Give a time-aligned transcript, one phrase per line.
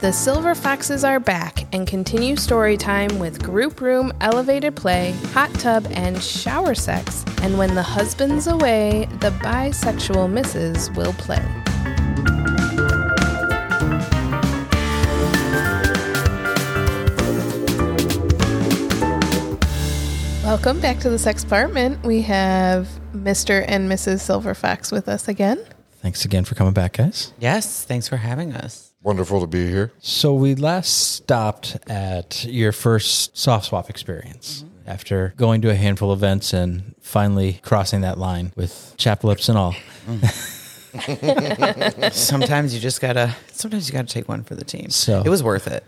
[0.00, 5.52] The Silver Foxes are back and continue story time with group room, elevated play, hot
[5.56, 7.22] tub, and shower sex.
[7.42, 11.44] And when the husband's away, the bisexual misses will play.
[20.42, 22.02] Welcome back to the Sex Apartment.
[22.02, 23.66] We have Mr.
[23.68, 24.20] and Mrs.
[24.20, 25.62] Silver Fox with us again.
[25.98, 27.34] Thanks again for coming back, guys.
[27.38, 28.89] Yes, thanks for having us.
[29.02, 29.92] Wonderful to be here.
[30.00, 34.90] So we last stopped at your first soft swap experience mm-hmm.
[34.90, 39.48] after going to a handful of events and finally crossing that line with chap lips
[39.48, 39.74] and all.
[40.06, 40.22] Mm.
[42.12, 43.34] Sometimes you just gotta.
[43.52, 44.90] Sometimes you gotta take one for the team.
[44.90, 45.84] So- it was worth it.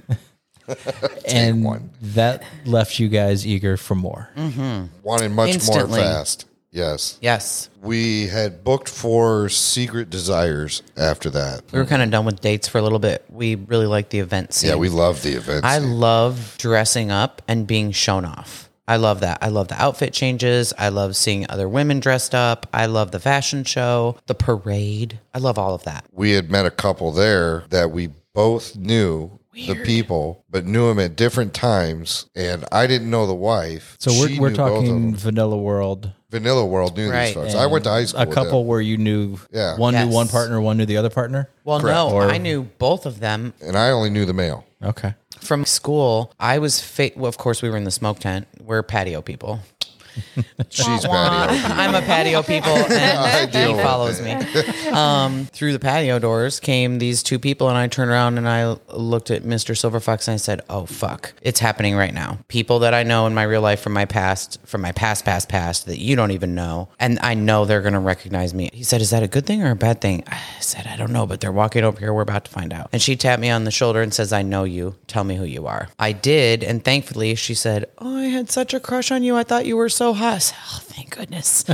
[1.29, 1.91] and one.
[2.01, 4.31] that left you guys eager for more.
[4.37, 4.87] Mm-hmm.
[5.03, 6.01] Wanting much Instantly.
[6.01, 6.47] more fast.
[6.73, 7.19] Yes.
[7.21, 11.63] Yes, We had booked for Secret Desires after that.
[11.71, 13.25] we were kind of done with dates for a little bit.
[13.29, 14.71] We really liked the event scene.
[14.71, 15.67] Yeah, we love the events.
[15.67, 18.71] I love dressing up and being shown off.
[18.89, 19.39] I love that.
[19.43, 20.73] I love the outfit changes.
[20.79, 22.67] I love seeing other women dressed up.
[22.73, 25.21] I love the fashion show, the parade.
[25.35, 26.07] I love all of that.
[26.11, 30.99] we had met a couple there that we both knew the people, but knew them
[30.99, 32.27] at different times.
[32.35, 33.97] And I didn't know the wife.
[34.01, 35.15] So we're, She we're knew both of talking them.
[35.17, 36.13] Vanilla World.
[36.33, 37.27] Vanilla World knew Right.
[37.27, 37.55] these folks.
[37.55, 38.23] I went to high school.
[38.23, 38.67] A with couple them.
[38.69, 39.77] where you knew Yeah.
[39.77, 40.09] one Yes.
[40.09, 41.49] knew one partner, one knew the other partner.
[41.65, 41.95] Well, Correct.
[41.95, 44.65] no, Or- I knew both of them and I only knew the male.
[44.83, 45.15] Okay.
[45.41, 46.33] from school.
[46.39, 48.47] I was, fa- well, of course, we were in the smoke tent.
[48.65, 49.59] We're patio people.
[50.69, 51.75] She's patio.
[51.75, 54.33] I'm a patio people, and deal he follows me.
[54.91, 58.77] Um, through the patio doors came these two people, and I turned around and I
[58.95, 59.75] looked at Mr.
[59.75, 63.35] Silverfox and I said, "Oh fuck, it's happening right now." People that I know in
[63.35, 66.55] my real life from my past, from my past, past, past that you don't even
[66.55, 68.71] know, and I know they're gonna recognize me.
[68.73, 71.13] He said, "Is that a good thing or a bad thing?" I said, "I don't
[71.13, 72.13] know, but they're walking over here.
[72.13, 74.43] We're about to find out." And she tapped me on the shoulder and says, "I
[74.43, 74.97] know you.
[75.07, 78.75] Tell me who you are." I did, and thankfully, she said, "Oh, I had such
[78.75, 79.37] a crush on you.
[79.37, 81.65] I thought you were so hot." I said, oh, thank goodness.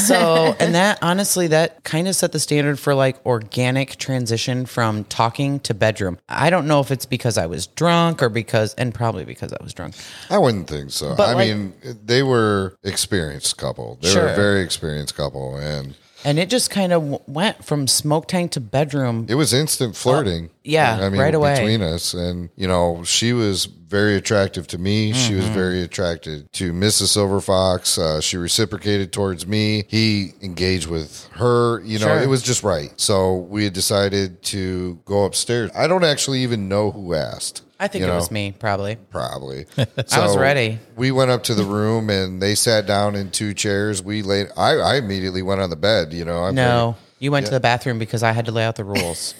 [0.06, 5.04] so, and that honestly, that kind of set the standard for like organic transition from
[5.04, 6.18] talking to bedroom.
[6.28, 9.62] I don't know if it's because I was drunk or because, and probably because I
[9.62, 9.94] was drunk.
[10.28, 11.14] I wouldn't think so.
[11.16, 11.72] But I like- mean,
[12.04, 13.98] they were experienced couple.
[14.02, 18.28] They were a very experienced couple, and And it just kind of went from smoke
[18.28, 19.26] tank to bedroom.
[19.28, 20.50] it was instant flirting.
[20.64, 21.56] yeah, I mean, right away.
[21.56, 25.12] between us, and you know, she was very attractive to me.
[25.12, 25.36] She Mm-hmm.
[25.40, 27.08] was very attracted to Mrs.
[27.08, 27.98] Silver Fox.
[27.98, 29.84] Uh, she reciprocated towards me.
[29.88, 31.80] He engaged with her.
[31.84, 32.22] You know, Sure.
[32.22, 32.92] it was just right.
[32.98, 35.70] So we had decided to go upstairs.
[35.76, 37.62] I don't actually even know who asked.
[37.84, 38.14] I think it know?
[38.14, 38.96] was me, probably.
[39.10, 39.66] Probably.
[39.78, 40.78] I was ready.
[40.96, 44.02] We went up to the room and they sat down in two chairs.
[44.02, 44.46] We laid.
[44.56, 46.14] I, I immediately went on the bed.
[46.14, 46.44] You know.
[46.44, 49.34] I'm No, you went to the bathroom because I had to lay out the rules.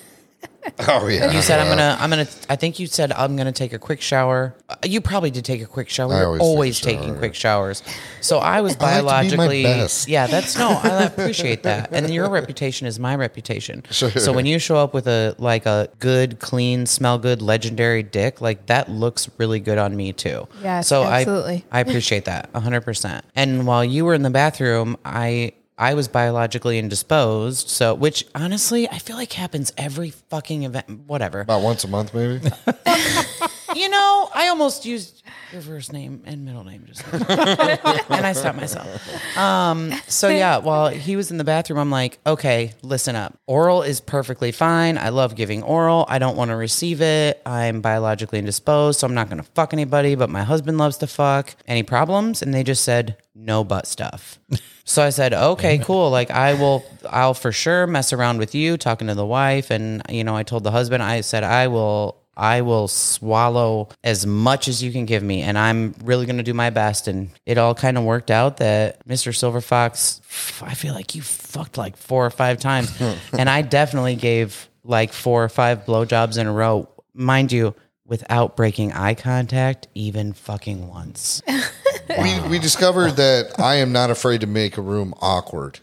[0.65, 1.31] Like, oh yeah.
[1.33, 2.27] You said I'm gonna, I'm gonna.
[2.49, 4.55] I think you said I'm gonna take a quick shower.
[4.69, 6.13] Uh, You probably did take a quick shower.
[6.15, 7.19] I You're always always, take taking shower.
[7.19, 7.83] quick showers.
[8.21, 10.09] So I was I like to be my biologically, best.
[10.15, 10.27] yeah.
[10.27, 11.91] That's no, I appreciate that.
[11.93, 13.83] And your reputation is my reputation.
[13.91, 14.11] Sure.
[14.11, 18.41] So when you show up with a like a good, clean, smell good, legendary dick,
[18.41, 20.47] like that looks really good on me too.
[20.63, 21.65] Yes, so absolutely.
[21.71, 23.21] I I appreciate that 100%.
[23.37, 27.69] And while you were in the bathroom, I I was biologically indisposed.
[27.69, 30.89] So, which honestly, I feel like happens every fucking event.
[31.07, 31.41] Whatever.
[31.41, 32.49] About once a month, maybe.
[33.75, 35.23] You know, I almost used
[35.53, 39.37] your first name and middle name just and I stopped myself.
[39.37, 43.38] Um, so yeah, while he was in the bathroom, I'm like, okay, listen up.
[43.47, 44.99] Oral is perfectly fine.
[44.99, 46.06] I love giving oral.
[46.09, 47.41] I don't want to receive it.
[47.47, 51.55] I'm biologically indisposed, so I'm not gonna fuck anybody, but my husband loves to fuck.
[51.67, 52.43] Any problems?
[52.43, 54.38] And they just said, no butt stuff.
[54.85, 56.11] So I said, okay, cool.
[56.11, 59.71] Like I will, I'll for sure mess around with you, talking to the wife.
[59.71, 64.27] And, you know, I told the husband, I said, I will, I will swallow as
[64.27, 65.43] much as you can give me.
[65.43, 67.09] And I'm really going to do my best.
[67.09, 69.35] And it all kind of worked out that Mr.
[69.35, 70.21] Silver Fox,
[70.63, 72.93] I feel like you fucked like four or five times.
[73.33, 76.89] and I definitely gave like four or five blowjobs in a row.
[77.15, 77.75] Mind you,
[78.07, 81.43] without breaking eye contact, even fucking once.
[82.21, 85.81] we, we discovered that I am not afraid to make a room awkward.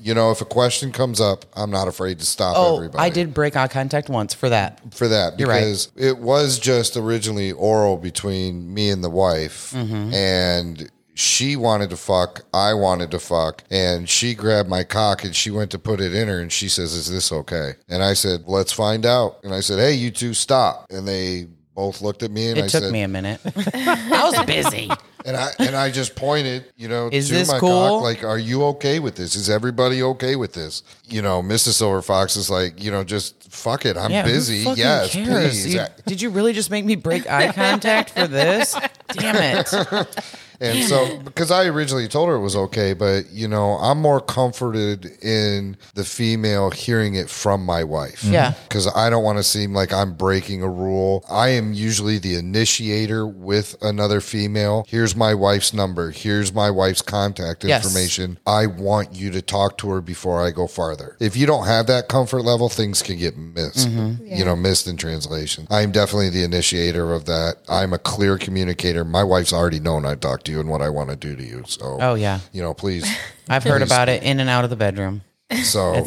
[0.00, 2.98] You know, if a question comes up, I'm not afraid to stop Oh, everybody.
[3.02, 4.80] I did break eye contact once for that.
[4.94, 5.60] for that You're right.
[5.60, 10.12] because it was just originally oral between me and the wife, Mm-hmm.
[10.14, 15.34] and she wanted to fuck, I wanted to fuck, and she grabbed my cock and
[15.34, 18.14] she went to put it in her, and she says, "Is this okay?" And I
[18.14, 22.22] said, "Let's find out." And I said, "Hey, you two, stop!" And they both looked
[22.22, 23.40] at me, and It I took said, me a minute.
[23.74, 24.90] I was busy.
[25.24, 27.70] and I and I just pointed, you know, Is to this my cool?
[27.98, 29.34] cock, like, are you okay with this?
[29.34, 30.82] Is everybody okay with this?
[31.08, 31.72] You know, Mrs.
[31.74, 33.96] Silver Fox is like, you know, just fuck it.
[33.96, 34.64] I'm Yeah, who busy.
[34.64, 35.28] fucking Yes, cares?
[35.62, 35.74] please.
[35.74, 38.76] You- did you really just make me break eye contact for this?
[39.08, 40.26] Damn it.
[40.60, 44.20] And so, because I originally told her it was okay, but you know, I'm more
[44.20, 48.22] comforted in the female hearing it from my wife.
[48.24, 48.54] Yeah.
[48.68, 51.24] Because I don't want to seem like I'm breaking a rule.
[51.30, 54.84] I am usually the initiator with another female.
[54.88, 56.10] Here's my wife's number.
[56.10, 57.84] Here's my wife's contact Yes.
[57.84, 58.38] information.
[58.46, 61.16] I want you to talk to her before I go farther.
[61.20, 64.26] If you don't have that comfort level, things can get missed, Mm-hmm.
[64.26, 65.66] you know, missed in translation.
[65.70, 67.56] I'm definitely the initiator of that.
[67.68, 69.04] I'm a clear communicator.
[69.04, 71.42] My wife's already known I talk to you and what I want to do to
[71.42, 71.64] you.
[71.66, 72.40] So, Oh, yeah.
[72.52, 73.04] you know, please.
[73.48, 75.22] I've heard about it in and out of the bedroom.
[75.64, 76.02] So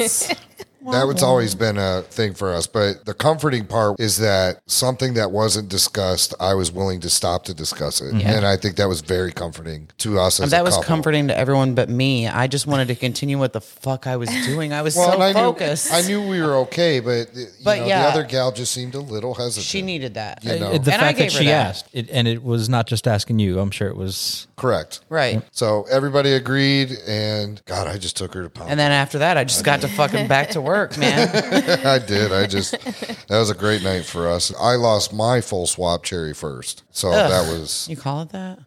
[1.06, 2.66] was always been a thing for us.
[2.66, 7.44] But the comforting part is that something that wasn't discussed, I was willing to stop
[7.44, 8.12] to discuss it.
[8.14, 10.86] And I think that was very comforting to us as that a was couple.
[10.88, 12.26] comforting to everyone but me.
[12.28, 14.72] I just wanted to continue what the fuck I was doing.
[14.72, 15.90] I was Well, so I focused.
[15.90, 18.02] knew I knew we were okay, but, you But know, yeah.
[18.02, 19.66] the other gal just seemed a little hesitant.
[19.66, 20.44] she needed that.
[20.44, 20.78] You know.
[20.78, 21.66] The And I fact that gave her she that.
[21.66, 23.58] asked, it, and it was not just asking you.
[23.58, 24.46] I'm sure it was.
[24.56, 25.00] correct.
[25.08, 25.42] Right.
[25.52, 28.70] So everybody agreed, and God, I just took her to pound.
[28.70, 31.28] And then after that, I just got to fucking back to work, man.
[31.86, 32.32] I did.
[32.32, 34.52] I just that was a great night for us.
[34.58, 38.58] I lost my full swap cherry first, so that was You call it that?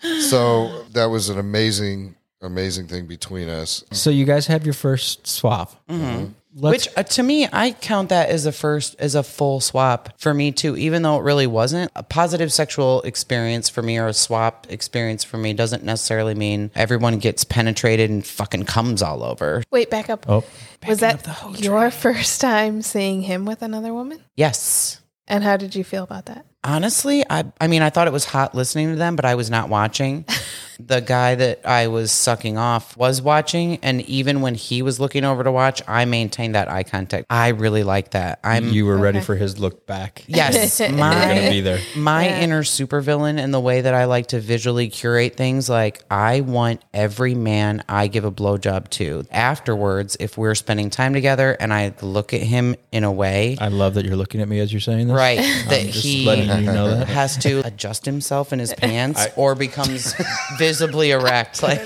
[0.28, 3.84] so that was an amazing, amazing thing between us.
[3.92, 5.74] So you guys have your first swap.
[5.88, 6.32] Mm-hmm.
[6.60, 10.18] Let's, Which uh, to me, I count that as a first, as a full swap
[10.18, 11.92] for me too, even though it really wasn't.
[11.94, 16.72] A positive sexual experience for me or a swap experience for me doesn't necessarily mean
[16.74, 19.62] everyone gets penetrated and fucking comes all over.
[19.70, 20.28] Wait, back up.
[20.28, 20.42] oh,
[20.86, 21.24] Was that
[21.60, 24.20] your first time seeing him with another woman?
[24.34, 25.00] Yes.
[25.28, 26.44] And how did you feel about that?
[26.64, 29.48] Honestly, I I mean, I thought it was hot listening to them, but I was
[29.48, 30.24] not watching.
[30.78, 35.24] the guy that I was sucking off was watching, and even when he was looking
[35.24, 37.26] over to watch, I maintained that eye contact.
[37.30, 38.38] I really like that.
[38.44, 40.24] I'm you were ready for his look back.
[40.28, 41.80] yes, You're gonna my be there.
[41.96, 45.68] my inner supervillain and the way that I like to visually curate things.
[45.68, 51.12] Like I want every man I give a blowjob to afterwards, if we're spending time
[51.12, 53.56] together, and I look at him in a way.
[53.60, 55.16] I love that you're looking at me as you're saying this.
[55.16, 55.38] Right,
[55.68, 57.08] that just he letting you know that.
[57.08, 60.14] has to adjust himself in his pants or becomes
[60.68, 61.62] visibly erect.
[61.62, 61.80] Like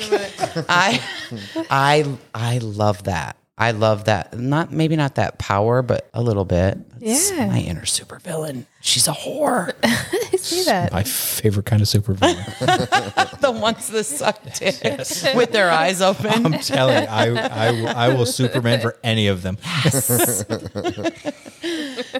[0.69, 1.00] I,
[1.70, 3.37] I, I love that.
[3.58, 4.37] I love that.
[4.37, 6.79] Not maybe not that power, but a little bit.
[6.99, 7.46] That's Yeah.
[7.46, 8.64] my inner supervillain.
[8.81, 9.73] She's a whore.
[9.84, 10.90] I see that.
[10.93, 13.37] My favorite kind of supervillain.
[13.40, 14.81] the ones that suck dick
[15.37, 16.46] with their eyes open.
[16.46, 19.58] I'm telling you, I, I, will- I will Superman for any of them.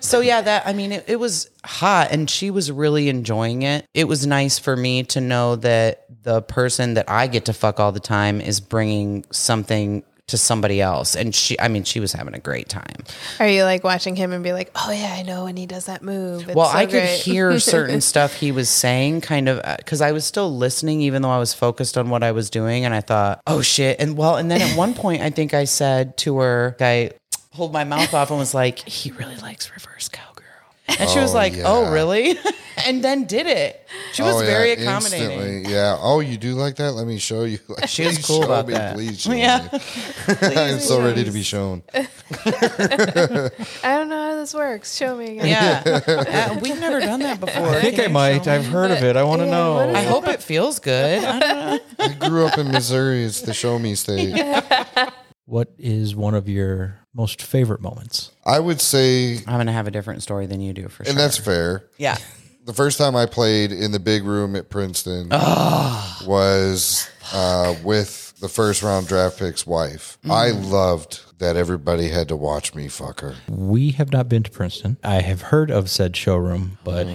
[0.00, 3.86] so yeah, that I mean, it, it was hot, and she was really enjoying it.
[3.94, 7.81] It was nice for me to know that the person that I get to fuck
[7.81, 12.12] all the time is bringing something to somebody else, and she, I mean, she was
[12.12, 13.05] having a great time.
[13.38, 15.86] Are you like watching him and be like, oh yeah, I know when he does
[15.86, 16.48] that move.
[16.48, 20.00] It's well, so I could hear certain stuff he was saying, kind of, uh, because
[20.00, 22.94] I was still listening, even though I was focused on what I was doing, and
[22.94, 26.17] I thought, oh shit, and well, and then at one point, I think I said
[26.19, 27.10] to her, I
[27.52, 30.31] pulled my mouth off and was like, he really likes reverse cowgirl.
[30.99, 31.63] And she was Oh, like, yeah.
[31.67, 32.39] "Oh, really?"
[32.87, 33.79] and then did it.
[34.13, 35.31] She was Oh, yeah, very accommodating.
[35.31, 35.72] instantly.
[35.72, 35.96] Yeah.
[36.01, 36.93] Oh, you do like that?
[36.93, 37.58] Let me show you.
[37.69, 38.94] Like, She was please cool show about me, that.
[38.94, 39.69] Please show Yeah.
[39.72, 39.79] me.
[40.56, 41.82] I'm so ready to be shown.
[41.94, 42.08] I
[43.82, 44.96] don't know how this works.
[44.96, 45.46] Show me again.
[45.46, 46.01] Yeah,
[46.53, 47.69] Uh, we've never done that before.
[47.69, 48.46] I think I might.
[48.49, 49.17] I've heard of it.
[49.17, 49.91] I want to Yeah, what know.
[49.91, 51.22] is I hope it feels good.
[51.25, 52.05] I don't know.
[52.05, 53.25] I grew up in Missouri.
[53.25, 54.34] It's the show me state.
[55.44, 58.31] What is one of your most favorite moments?
[58.44, 61.11] I would say, I'm gonna have a different story than you do for sure.
[61.11, 61.84] and that's fair.
[61.99, 62.17] yeah.
[62.65, 65.31] The first time I played in the big room at Princeton
[66.27, 70.17] was uh, with the first round draft pick's wife.
[70.25, 70.70] I Mm.
[70.70, 73.34] loved that everybody had to watch me fuck her.
[73.49, 74.96] We have not been to Princeton.
[75.03, 77.06] I have heard of said showroom, but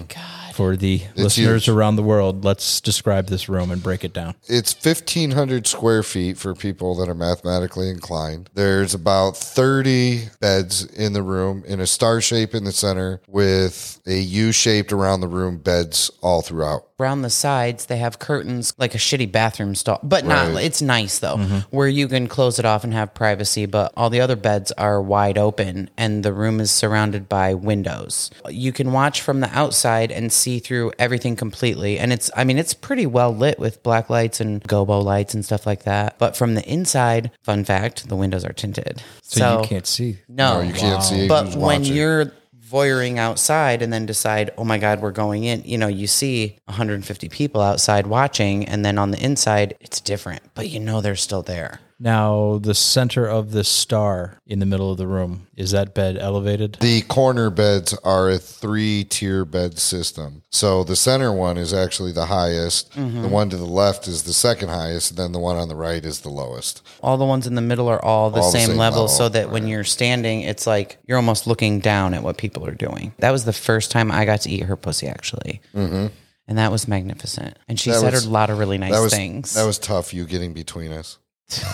[0.58, 1.70] For the listeners huge.
[1.70, 4.34] around the world, let's describe this room and break it down.
[4.48, 8.50] It's 1,500 square feet for people that are mathematically inclined.
[8.56, 14.02] There's about 30 beds in the room in a star shape in the center with
[14.08, 16.88] a U shaped around the room, beds all throughout.
[17.00, 20.60] Around the sides, they have curtains like a shitty bathroom stall, but not.
[20.64, 21.58] It's nice though, mm-hmm.
[21.70, 23.68] where you can close it off and have privacy.
[23.68, 28.32] But all the other beds are wide open, and the room is surrounded by windows.
[28.50, 32.00] You can watch from the outside and see through everything completely.
[32.00, 35.44] And it's, I mean, it's pretty well lit with black lights and gobo lights and
[35.44, 36.18] stuff like that.
[36.18, 40.18] But from the inside, fun fact, the windows are tinted, So, you can't see.
[40.28, 41.96] No, No, you can't see but who's when watching.
[41.96, 42.32] you're
[42.70, 46.58] voyeuring outside and then decide, oh my God, we're going in, you know, you see
[46.66, 51.16] 150 people outside watching, and then on the inside, it's different, but you know they're
[51.16, 51.80] still there.
[52.00, 56.16] Now, the center of this star in the middle of the room, is that bed
[56.18, 56.78] elevated?
[56.80, 60.44] The corner beds are a three tier bed system.
[60.52, 62.94] So the center one is actually the highest.
[62.94, 65.12] The one to the left is the second highest.
[65.12, 66.84] And then the one on the right is the lowest.
[67.02, 69.08] All the ones in the middle are all the, All the same, same level, level,
[69.08, 72.76] so that when you're standing, it's like you're almost looking down at what people are
[72.76, 73.14] doing.
[73.18, 75.62] That was the first time I got to eat her pussy, actually.
[75.74, 76.08] Mm-hmm.
[76.48, 77.58] And that was magnificent.
[77.68, 79.56] And she That said was- a lot of really nice That was things.
[79.56, 80.14] that was tough.
[80.14, 81.18] You getting between us.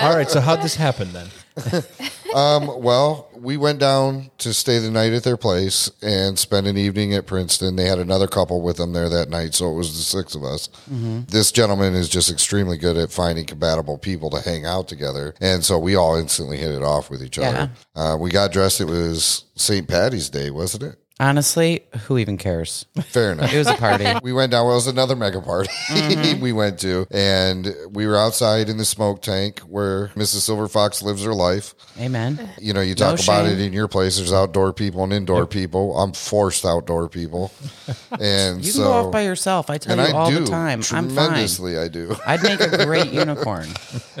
[0.00, 1.28] All right, so how'd this happen then?
[2.32, 6.78] Um, well, we went down to stay the night at their place and spend an
[6.78, 7.76] evening at Princeton.
[7.76, 10.42] They had another couple with them there that night, so it was the six of
[10.42, 10.70] us.
[11.28, 15.62] This gentleman is just extremely good at finding compatible people to hang out together, and
[15.62, 17.70] so we all instantly hit it off with each other.
[17.94, 18.80] Uh, we got dressed.
[18.80, 19.86] It was St.
[19.86, 20.98] Patty's Day, wasn't it?
[21.22, 22.84] Honestly, who even cares?
[23.04, 23.54] Fair enough.
[23.54, 24.06] It was a party.
[24.24, 24.64] we went down.
[24.64, 26.40] Well, it was another mega party mm-hmm.
[26.40, 30.40] we went to, and we were outside in the smoke tank where Mrs.
[30.40, 31.76] Silver Fox lives her life.
[32.00, 32.50] Amen.
[32.58, 33.52] You know, you talk No about shame.
[33.52, 34.16] it in your place.
[34.16, 35.96] There's outdoor people and indoor people.
[35.96, 37.52] I'm forced outdoor people,
[38.20, 39.70] and You so can go off by yourself.
[39.70, 40.80] I tell you I all do the time.
[40.80, 41.04] I'm fine.
[41.08, 41.78] tremendously.
[41.78, 42.16] I do.
[42.26, 43.68] I'd make a great unicorn.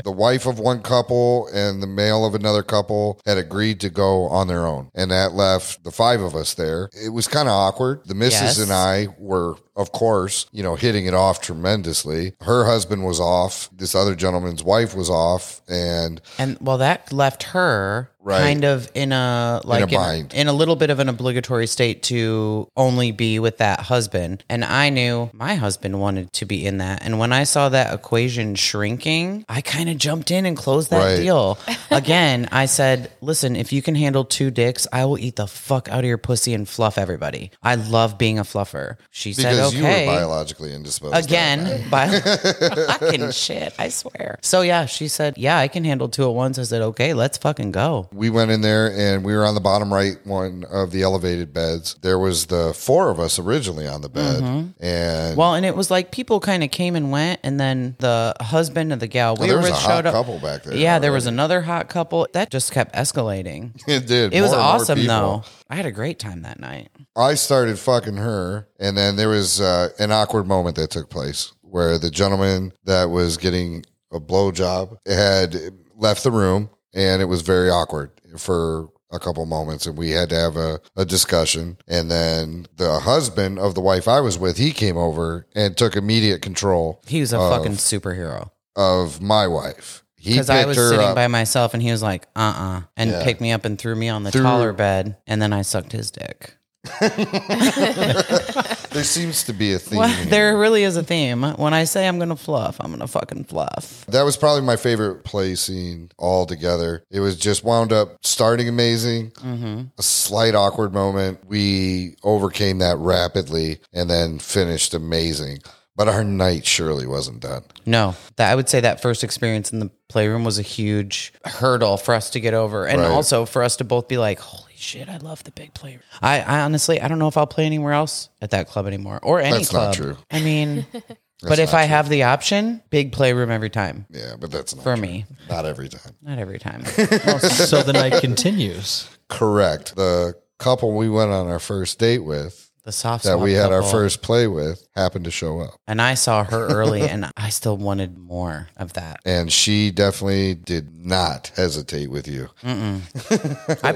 [0.04, 4.26] the wife of one couple and the male of another couple had agreed to go
[4.26, 6.90] on their own, and that left the five of us there.
[6.94, 8.02] It was kind of awkward.
[8.06, 8.58] The missus Yes.
[8.58, 12.34] and I were, of course, you know, hitting it off tremendously.
[12.42, 13.70] Her husband was off.
[13.74, 18.40] This other gentleman's wife was off, and And well, that left her Right.
[18.40, 20.34] kind of in a like in, bind.
[20.34, 24.44] in a little bit of an obligatory state to only be with that husband.
[24.48, 27.04] And I knew my husband wanted to be in that.
[27.04, 31.02] And when I saw that equation shrinking, I kind of jumped in and closed that
[31.02, 31.16] Right.
[31.16, 31.58] deal.
[31.90, 35.88] Again, I said, "Listen, if you can handle two dicks, I will eat the fuck
[35.88, 37.50] out of your pussy and fluff everybody.
[37.62, 43.30] I love being a fluffer." She said, you were "Okay." biologically indisposed Again, by fucking
[43.32, 44.38] shit, I swear.
[44.42, 47.36] So yeah, she said, "Yeah, I can handle two at once." I said, "Okay, let's
[47.38, 50.90] fucking go." We went in there and we were on the bottom right one of
[50.90, 51.96] the elevated beds.
[52.02, 54.84] There was the four of us originally on the bed, Mm-hmm.
[54.84, 58.34] and Well, and it was like people kind of came and went, and then the
[58.40, 60.14] husband of the gal we there were was with a hot showed up.
[60.14, 62.26] couple back there Yeah, there was another hot couple.
[62.32, 63.72] That just kept escalating.
[63.88, 64.32] it did.
[64.34, 65.44] It was More more awesome though.
[65.70, 66.88] I had a great time that night.
[67.16, 71.52] I started fucking her, and then there was uh, an awkward moment that took place
[71.62, 75.56] where the gentleman that was getting a blowjob had
[75.96, 80.28] left the room, and it was very awkward for a couple moments, and we had
[80.30, 81.76] to have a, a discussion.
[81.86, 85.96] And then the husband of the wife I was with, he came over and took
[85.96, 88.50] immediate control He was a Of- fucking superhero.
[88.74, 90.02] of my wife.
[90.16, 91.14] He Because picked I was her sitting up.
[91.16, 93.22] by myself, and he was like, "Uh, uh and Yeah.
[93.24, 95.92] picked me up and threw me on the Threw- taller bed, and then I sucked
[95.92, 96.56] his dick.
[98.92, 99.98] there seems to be a theme.
[99.98, 101.42] Well, there really is a theme.
[101.42, 104.04] When I say I'm gonna fluff, I'm gonna fucking fluff.
[104.06, 107.04] That was probably my favorite play scene altogether.
[107.10, 109.82] It was just wound up starting amazing, Mm-hmm.
[109.98, 111.40] a slight awkward moment.
[111.46, 115.58] We overcame that rapidly and then finished amazing.
[115.94, 117.64] But our night surely wasn't done.
[117.84, 121.98] No, that I would say that first experience in the playroom was a huge hurdle
[121.98, 123.10] for us to get over, and Right.
[123.10, 126.40] also for us to both be like, "Holy shit, I love the big playroom." I,
[126.40, 129.40] I honestly, I don't know if I'll play anywhere else at that club anymore or
[129.40, 129.88] any That's club.
[129.88, 130.16] not true.
[130.30, 130.86] I mean,
[131.42, 131.88] but if not I true.
[131.88, 135.02] have the option, big playroom every time Yeah, but that's not for true.
[135.02, 135.26] me.
[135.48, 136.12] Not every time.
[136.22, 136.84] Not every time.
[136.86, 139.08] so the night continues.
[139.28, 139.96] Correct.
[139.96, 143.82] The couple we went on our first date with, The soft that we had our
[143.82, 145.74] first play with, happened to show up.
[145.86, 149.20] and I saw her early, and I still wanted more of that.
[149.24, 152.50] And she definitely did not hesitate with you.
[152.64, 153.00] I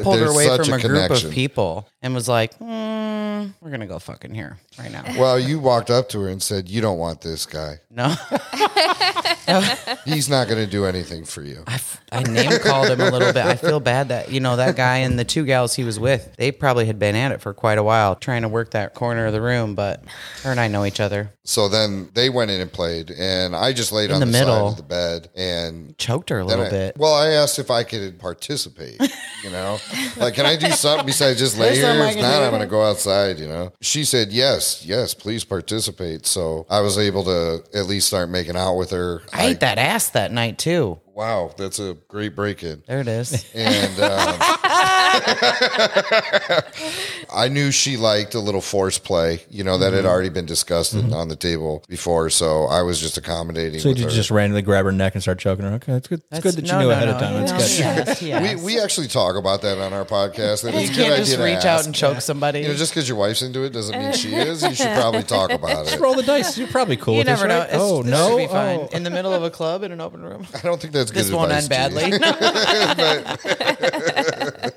[0.03, 1.29] pulled her There's away such from a a, group connection.
[1.29, 5.05] of people and was like, mm, we're gonna go fucking here right now.
[5.19, 7.81] Well, you walked up to her and said, "You don't want this guy.
[7.91, 8.09] No,
[10.05, 13.11] He's not going to do anything for you." I, f- I name called him a
[13.11, 13.45] little bit.
[13.45, 16.35] I feel bad that you know that guy and the two gals he was with.
[16.37, 19.27] They probably had been at it for quite a while, trying to work that corner
[19.27, 19.75] of the room.
[19.75, 20.03] But
[20.43, 21.33] her and I know each other.
[21.45, 24.39] So then they went in and played, and I just laid on the the, side
[24.41, 24.69] middle.
[24.69, 26.97] of the bed and Choked her a then little I- bit.
[26.97, 29.01] Well, I asked if I could participate.
[29.45, 29.79] You know,
[30.17, 31.87] like, can I do something besides just lay There's here?
[31.87, 32.45] something I If can not, do.
[32.47, 33.39] I'm going to go outside.
[33.39, 36.27] You know, she said yes, yes, please participate.
[36.27, 39.23] So I was able to at least start making out with her.
[39.33, 40.99] I ate that ass that night too.
[41.17, 42.83] Wow, that's a great break in.
[42.87, 43.51] There it is.
[43.55, 44.37] And um,
[47.35, 49.97] I knew she liked a little force play, you know, that Mm-hmm.
[49.97, 52.29] had already been discussed on the table before.
[52.29, 53.81] So I was just accommodating.
[53.81, 54.11] So with you her.
[54.11, 55.73] just randomly grab her neck and start choking her.
[55.75, 56.21] Okay, it's good.
[56.31, 57.15] It's good that you knew no, ahead no.
[57.15, 57.35] of time.
[57.47, 57.71] That's No, good.
[58.09, 58.57] yes, yes.
[58.59, 60.65] we, we actually talk about that on our podcast.
[60.65, 62.61] That it's you a good can't just idea to reach out and choke somebody.
[62.61, 64.63] You know, just because your wife's into it doesn't mean she is.
[64.63, 65.91] You should probably talk about it.
[65.91, 66.59] Just Roll the dice.
[66.59, 67.59] You're probably cool you with never this, know.
[67.61, 67.69] right?
[67.69, 68.29] It's- Oh this no!
[68.31, 68.79] should be fine.
[68.81, 68.89] Oh.
[68.93, 70.47] In the middle of a club in an open room.
[70.55, 72.13] I don't think that's good This won't end badly.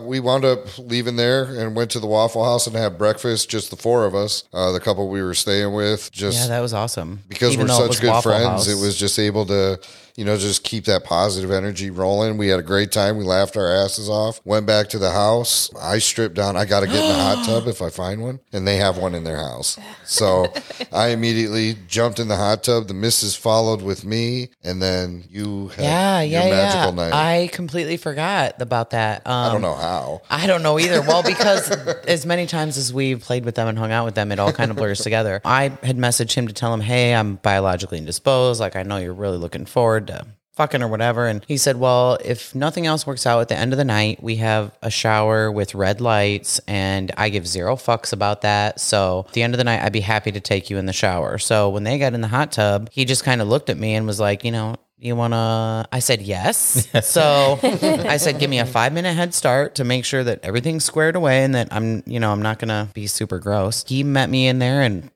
[0.00, 3.50] We wound up leaving there and went to the Waffle House and had breakfast.
[3.50, 6.10] Just the four of us, uh, the couple we were staying with.
[6.12, 7.20] Just yeah, that was awesome.
[7.28, 8.68] because Even we're such good Waffle friends, House.
[8.68, 9.78] it was just able to,
[10.18, 12.38] you know, just keep that positive energy rolling.
[12.38, 13.18] We had a great time.
[13.18, 14.40] We laughed our asses off.
[14.44, 15.72] Went back to the house.
[15.80, 16.56] I stripped down.
[16.56, 18.98] I got to get in the hot tub if I find one, and they have
[18.98, 19.78] one in their house.
[20.02, 20.52] So
[20.92, 22.88] I immediately jumped in the hot tub.
[22.88, 27.10] The missus followed with me, and then you had yeah, your yeah, magical yeah.
[27.10, 27.12] night.
[27.12, 29.24] I completely forgot about that.
[29.24, 30.22] Um, I don't know how.
[30.28, 31.00] I don't know either.
[31.00, 31.70] Well, because
[32.08, 34.52] as many times as we've played with them and hung out with them, it all
[34.52, 35.40] kind of blurs together.
[35.44, 38.58] I had messaged him to tell him, hey, I'm biologically indisposed.
[38.58, 40.26] Like, I know you're really looking forward to
[40.58, 41.28] fucking or whatever.
[41.28, 44.20] And he said, well, if nothing else works out at the end of the night,
[44.20, 48.80] we have a shower with red lights and I give zero fucks about that.
[48.80, 50.92] So at the end of the night, I'd be happy to take you in the
[50.92, 51.38] shower.
[51.38, 53.94] So when they got in the hot tub, he just kind of looked at me
[53.94, 55.88] and was like, you know, you want to?
[55.92, 56.88] I said yes.
[57.04, 60.84] So I said, give me a five minute head start to make sure that everything's
[60.84, 63.84] squared away and that I'm, you know, I'm not going to be super gross.
[63.86, 65.10] He met me in there and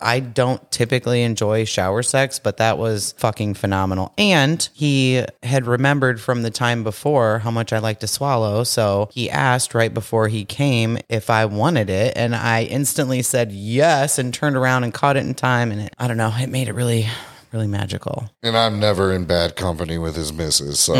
[0.00, 4.12] I don't typically enjoy shower sex, but that was fucking phenomenal.
[4.16, 8.64] And he had remembered from the time before how much I like to swallow.
[8.64, 12.16] So he asked right before he came if I wanted it.
[12.16, 15.70] And I instantly said yes and turned around and caught it in time.
[15.70, 17.06] And it, I don't know, it made it really,
[17.52, 18.30] really magical.
[18.42, 20.94] And I'm never in bad company with his missus, so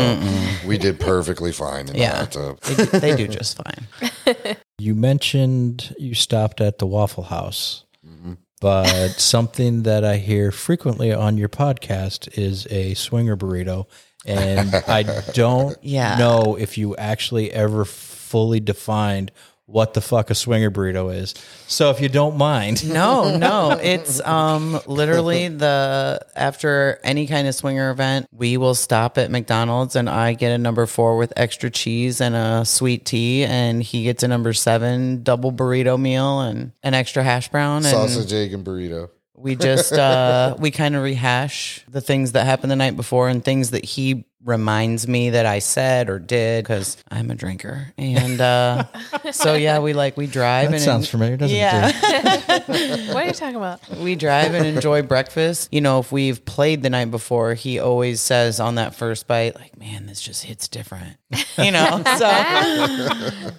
[0.65, 2.17] we did perfectly fine in Yeah.
[2.19, 2.59] hot tub.
[2.61, 4.55] They do, they do just fine.
[4.79, 8.33] You mentioned you stopped at the Waffle House, Mm-hmm.
[8.59, 13.85] but something that I hear frequently on your podcast is a swinger burrito.
[14.25, 16.17] And I don't Yeah.
[16.17, 19.31] know if you actually ever fully defined
[19.65, 21.33] what the fuck a swinger burrito is.
[21.67, 23.79] So if you don't mind, No, no.
[23.81, 29.95] It's um literally the after any kind of swinger event, we will stop at McDonald's
[29.95, 34.03] and I get a number four with extra cheese and a sweet tea, and he
[34.03, 37.77] gets a number seven double burrito meal and an extra hash brown.
[37.77, 39.09] And Sausage, egg, and burrito.
[39.35, 43.43] we just uh we kind of rehash the things that happened the night before and
[43.43, 47.93] things that he reminds me that I said or did because I'm a drinker.
[47.97, 48.85] And uh
[49.31, 51.91] so yeah, we like we drive that and sounds familiar, doesn't yeah.
[51.93, 53.13] it?
[53.13, 53.87] What are you talking about?
[53.97, 55.69] we drive and enjoy breakfast.
[55.71, 59.55] You know, if we've played the night before, he always says on that first bite,
[59.55, 61.17] like, man, this just hits different.
[61.57, 62.27] You know, so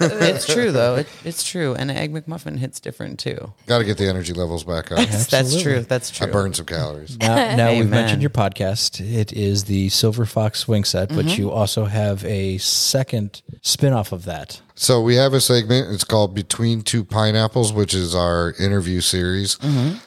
[0.00, 0.96] it's true though.
[0.96, 1.74] It, it's true.
[1.74, 3.52] And an egg McMuffin hits different too.
[3.66, 4.98] Got to get the energy levels back up.
[4.98, 5.62] That's Absolutely.
[5.62, 5.80] true.
[5.82, 6.26] That's true.
[6.26, 7.18] I burned some calories.
[7.18, 9.00] Now, now we've mentioned your podcast.
[9.00, 11.40] It is the Silver Fox Swing Set, but Mm-hmm.
[11.42, 14.60] you also have a second spin off of that.
[14.74, 15.92] So we have a segment.
[15.92, 19.56] It's called Between Two Pineapples, which is our interview series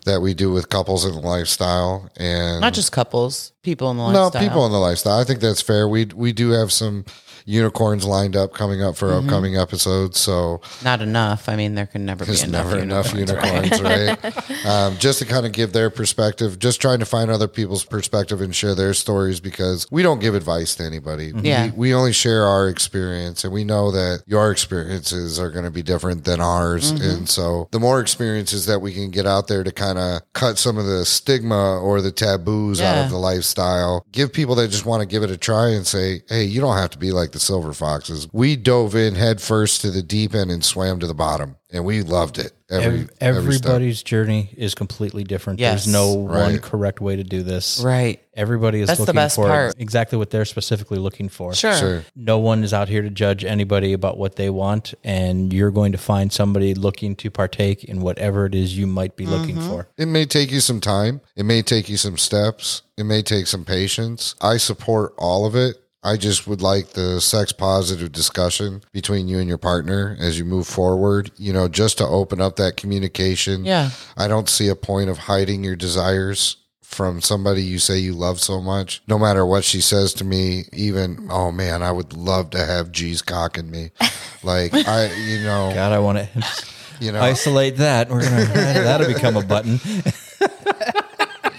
[0.05, 2.61] that we do with couples in the lifestyle and Mm-hmm.
[2.61, 4.21] Not just couples, people in the lifestyle.
[4.21, 4.41] no lifestyle.
[4.49, 5.19] people in the lifestyle.
[5.19, 5.87] I think that's fair.
[5.87, 7.03] We we do have some
[7.45, 9.27] unicorns lined up coming up for Mm-hmm.
[9.27, 10.19] upcoming episodes.
[10.19, 11.49] So Not enough.
[11.49, 12.67] I mean, there can never be there's enough.
[12.67, 14.65] never enough unicorns, unicorns, right?
[14.65, 18.39] um, just to kind of give their perspective, just trying to find other people's perspective
[18.41, 21.33] and share their stories because we don't give advice to anybody.
[21.41, 21.65] Yeah.
[21.65, 25.71] We, we only share our experience and we know that your experiences are going to
[25.71, 26.93] be different than ours.
[26.93, 27.03] Mm-hmm.
[27.03, 30.57] And so the more experiences that we can get out there to kind of cut
[30.57, 34.85] some of the stigma or the taboos out of the lifestyle, give people that just
[34.85, 37.30] want to give it a try and say, hey, you don't have to be like
[37.31, 38.27] like the silver foxes.
[38.33, 41.85] We dove in head first to the deep end and swam to the bottom, and
[41.85, 42.51] we loved it.
[42.69, 43.65] Every, Ev- every step.
[43.65, 45.59] everybody's journey is completely different.
[45.59, 45.83] Yes.
[45.85, 47.81] There's no one correct way to do this.
[47.83, 48.21] Right.
[48.33, 49.75] Everybody is That's the looking best for part.
[49.77, 51.53] exactly what they're specifically looking for.
[51.53, 51.75] Sure.
[51.75, 52.05] Sure.
[52.15, 55.91] No one is out here to judge anybody about what they want, and you're going
[55.91, 59.67] to find somebody looking to partake in whatever it is you might be looking Mm-hmm.
[59.69, 59.89] for.
[59.97, 61.19] It may take you some time.
[61.35, 62.83] It may take you some steps.
[62.97, 64.35] It may take some patience.
[64.41, 65.75] I support all of it.
[66.03, 70.45] I just would like the sex positive discussion between you and your partner as you
[70.45, 73.65] move forward, you know, just to open up that communication.
[73.65, 73.91] Yeah.
[74.17, 78.41] I don't see a point of hiding your desires from somebody you say you love
[78.41, 79.01] so much.
[79.07, 82.91] No matter what she says to me, even, oh man, I would love to have
[82.91, 83.91] G's cock in me.
[84.43, 86.27] Like, I, you know, God, I want to
[86.99, 88.09] you know, isolate that.
[88.09, 89.79] We're gonna that'll become a button.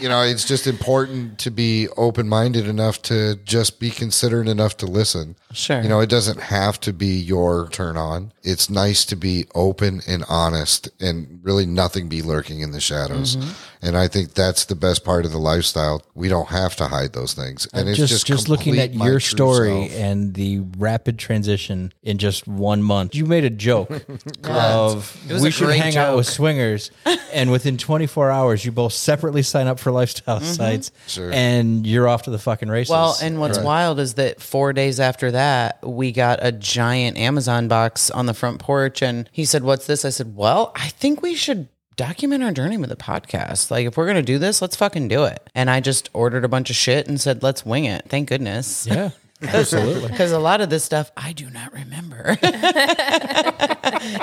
[0.03, 4.77] you know, it's just important to be open minded enough to just be considerate enough
[4.79, 5.37] to listen.
[5.53, 5.81] Sure.
[5.81, 8.33] You know, it doesn't have to be your turn on.
[8.43, 13.37] It's nice to be open and honest and really nothing be lurking in the shadows.
[13.37, 13.51] Mm-hmm.
[13.83, 16.03] And I think that's the best part of the lifestyle.
[16.15, 17.67] We don't have to hide those things.
[17.73, 20.01] And it's just just, just, looking at your story self.
[20.01, 23.15] and the rapid transition in just one month.
[23.15, 23.91] You made a joke
[24.45, 26.91] of we should great hang out with swingers,
[27.33, 30.53] and within 24 hours, you both separately sign up for lifestyle mm-hmm.
[30.53, 31.33] sites, Sure.
[31.33, 32.91] and you're off to the fucking races.
[32.91, 37.69] Well, and what's wild is that four days after that, we got a giant Amazon
[37.69, 39.03] box on the front porch.
[39.03, 40.05] And he said, What's this?
[40.05, 41.69] I said, Well, I think we should
[42.07, 43.71] document our journey with a podcast.
[43.71, 45.49] Like, if we're going to do this, let's fucking do it.
[45.55, 48.07] And I just ordered a bunch of shit and said, Let's wing it.
[48.09, 48.87] Thank goodness.
[48.89, 49.11] yeah,
[49.43, 50.09] absolutely.
[50.09, 52.37] Because a lot of this stuff I do not remember.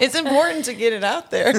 [0.01, 1.53] it's important to get it out there.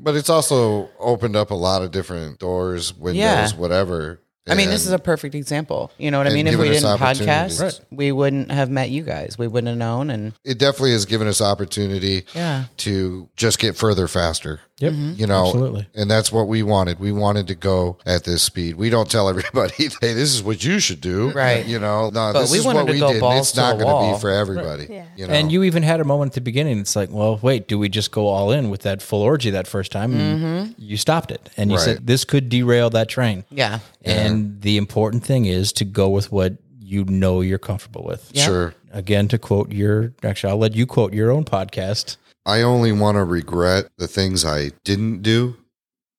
[0.00, 3.50] But it's also opened up a lot of different doors, windows, Yeah.
[3.52, 4.20] whatever.
[4.50, 5.90] I mean, this is a perfect example.
[5.98, 6.46] You know what I And mean?
[6.46, 7.58] If we given us didn't opportunities.
[7.58, 7.80] podcast, Right.
[7.90, 9.36] we wouldn't have met you guys.
[9.38, 10.10] We wouldn't have known.
[10.10, 12.64] And it definitely has given us opportunity Yeah.
[12.78, 14.60] to just get further faster.
[14.80, 15.12] Yep, mm-hmm.
[15.16, 15.88] You know, absolutely.
[15.96, 17.00] and that's what we wanted.
[17.00, 18.76] We wanted to go at this speed.
[18.76, 21.66] We don't tell everybody, "Hey, this is what you should do." Right.
[21.66, 23.14] You know, no, But this we is wanted what to we go did.
[23.14, 24.14] and balls It's to not the going to wall.
[24.14, 24.86] be for everybody.
[24.88, 25.04] Yeah.
[25.16, 26.78] You know, And you even had a moment at the beginning.
[26.78, 29.66] It's like, well, wait, do we just go all in with that full orgy that
[29.66, 30.14] first time?
[30.14, 30.72] And mm-hmm.
[30.80, 31.84] You stopped it, and you Right.
[31.84, 33.42] said this could derail that train.
[33.50, 33.80] yeah.
[34.04, 38.32] And the important thing is to go with what you know you're comfortable with.
[38.34, 38.74] sure.
[38.90, 42.16] Again, to quote your, actually, I'll let you quote your own podcast.
[42.46, 45.56] I only want to regret the things I didn't do,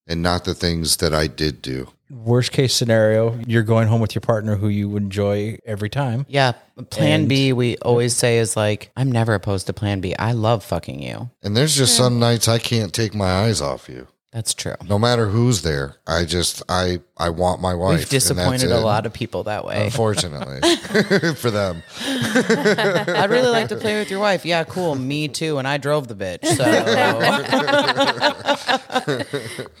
[0.06, 1.88] and not the things that I did do.
[2.08, 6.26] Worst case scenario, you're going home with your partner who you enjoy every time.
[6.28, 6.52] Yeah.
[6.90, 10.14] Plan And- B, we always say is like, I'm never opposed to plan B.
[10.16, 11.30] I love fucking you.
[11.42, 14.06] And there's just some nights I can't take my eyes off you.
[14.32, 14.76] That's true.
[14.88, 17.98] No matter who's there, I just I I want my wife.
[17.98, 19.84] We've disappointed a lot of people that way.
[19.86, 20.60] Unfortunately,
[21.34, 21.82] for them.
[22.06, 24.44] I'd really like to play with your wife.
[24.46, 24.94] Yeah, cool.
[24.94, 25.58] Me too.
[25.58, 26.46] And I drove the bitch.
[26.46, 26.64] So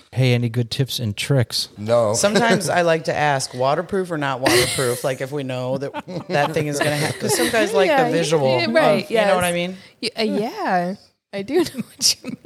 [0.12, 1.68] Hey, any good tips and tricks?
[1.78, 2.14] No.
[2.14, 5.04] sometimes I like to ask waterproof or not waterproof.
[5.04, 5.92] Like if we know that
[6.28, 7.14] that thing is going to happen.
[7.20, 8.58] Because some guys like Yeah, the visual.
[8.58, 9.76] yeah, right, of- You know what I mean?
[10.02, 10.94] Y- uh, yeah,
[11.32, 12.36] I do know what you mean.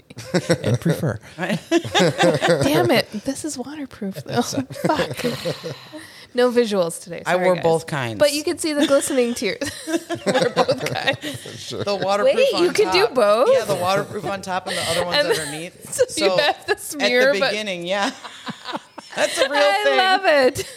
[0.63, 1.19] And prefer.
[1.39, 4.43] Damn it, this is waterproof though.
[4.43, 5.25] Fuck.
[6.35, 7.23] No visuals today.
[7.27, 7.63] I Sorry, wore guys.
[7.63, 8.19] both kinds.
[8.19, 9.71] But you can see the glistening tears.
[9.87, 11.71] We're both kinds.
[11.71, 13.49] the waterproof Wait, on you can do both?
[13.53, 15.93] Yeah, the waterproof on top and the other ones And underneath.
[15.93, 18.11] so you have the smear, at the but- beginning, yeah.
[19.17, 20.01] That's a real I thing.
[20.01, 20.69] I love it.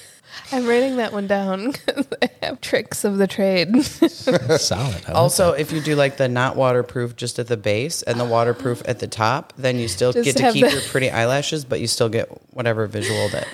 [0.52, 3.76] I'm writing that one down because I have tricks of the trade.
[3.84, 4.70] Solid.
[4.80, 8.20] I like Also, if you do like the not waterproof just at the base and
[8.20, 8.30] the ah.
[8.30, 11.10] waterproof at the top, then you still Just get to have keep the- your pretty
[11.12, 13.48] eyelashes, but you still get whatever visual that.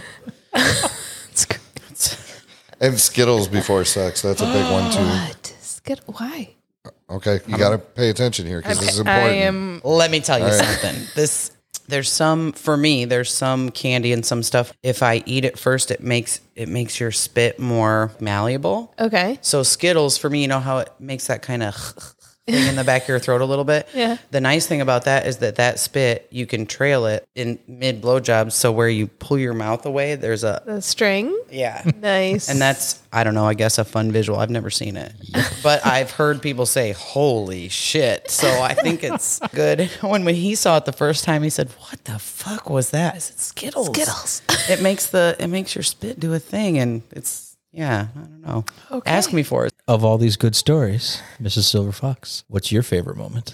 [1.31, 1.59] It's great.
[2.79, 4.21] And Skittles before sex.
[4.21, 4.99] That's a big one too.
[4.99, 5.55] What?
[5.61, 6.53] Skid- Why?
[7.09, 9.41] Okay, you got to pay attention here because this is I important.
[9.41, 9.81] am.
[9.83, 10.53] Let me tell you right.
[10.53, 11.07] something.
[11.15, 11.51] This
[11.87, 13.05] there's some for me.
[13.05, 14.73] There's some candy and some stuff.
[14.83, 18.93] If I eat it first, it makes it makes your spit more malleable.
[18.99, 19.39] Okay.
[19.41, 21.75] So Skittles for me, you know how it makes that kind of
[22.45, 23.87] thing in the back of your throat a little bit.
[23.93, 24.17] Yeah.
[24.31, 28.01] The nice thing about that is that that spit you can trail it in mid
[28.01, 28.53] blowjobs.
[28.53, 31.37] So where you pull your mouth away, there's a The string.
[31.51, 31.83] yeah.
[32.01, 32.49] Nice.
[32.49, 33.45] And that's I don't know.
[33.45, 34.39] I guess a fun visual.
[34.39, 35.13] I've never seen it,
[35.61, 39.89] but I've heard people say "Holy shit!" So I think it's good.
[40.01, 43.13] When when he saw it the first time, he said, "What the fuck was that?"
[43.15, 44.41] I said, "Skittles." Skittles.
[44.67, 48.07] it makes the it makes your spit do a thing, and it's yeah.
[48.15, 48.65] I don't know.
[48.91, 49.11] Okay.
[49.11, 49.73] Ask me for it.
[49.87, 51.63] Of all these good stories, Mrs.
[51.63, 53.53] Silver Fox, what's your favorite moment?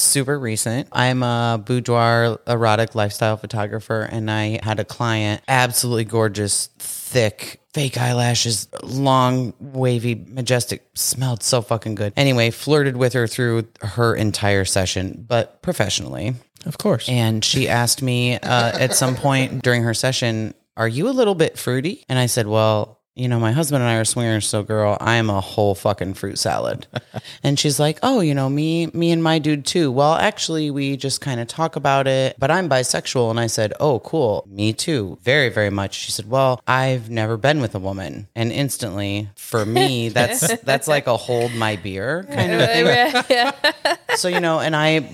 [0.00, 0.88] super recent.
[0.92, 7.98] I'm a boudoir erotic lifestyle photographer, and I had a client, absolutely gorgeous, thick, fake
[7.98, 12.12] eyelashes, long, wavy, majestic, smelled so fucking good.
[12.16, 16.34] Anyway, flirted with her through her entire session, but professionally.
[16.66, 17.08] Of course.
[17.08, 21.34] And she asked me uh, at some point during her session, Are you a little
[21.34, 22.04] bit fruity?
[22.08, 25.16] And I said, Well, you know, my husband and I are swingers, so girl, I
[25.16, 26.86] am a whole fucking fruit salad.
[27.42, 29.90] and she's like, Oh, you know, me, me and my dude too.
[29.90, 33.30] Well, actually, we just kind of talk about it, but I'm bisexual.
[33.30, 34.46] And I said, Oh, cool.
[34.48, 35.18] Me too.
[35.22, 35.94] Very, very much.
[35.94, 38.28] She said, Well, I've never been with a woman.
[38.34, 42.60] And instantly, for me, that's that's like a hold my beer kind of
[43.26, 45.06] thing so you know and i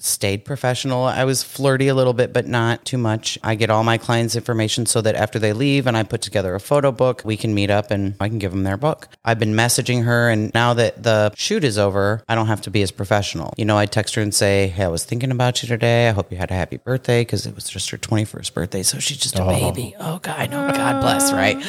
[0.00, 1.04] stayed professional.
[1.04, 3.36] I was flirty a little bit but not too much.
[3.42, 6.54] I get all my clients information so that after they leave and i put together
[6.54, 9.08] a photo book we can meet up and i can give them their book.
[9.24, 12.70] I've been messaging her and now that the shoot is over i don't have to
[12.70, 13.52] be as professional.
[13.56, 16.08] You know i text her and say hey i was thinking about you today.
[16.08, 18.98] I hope you had a happy birthday because it was just her 21st birthday so
[18.98, 19.94] she's just a baby.
[19.98, 20.38] Oh god.
[20.38, 21.62] I know god bless right?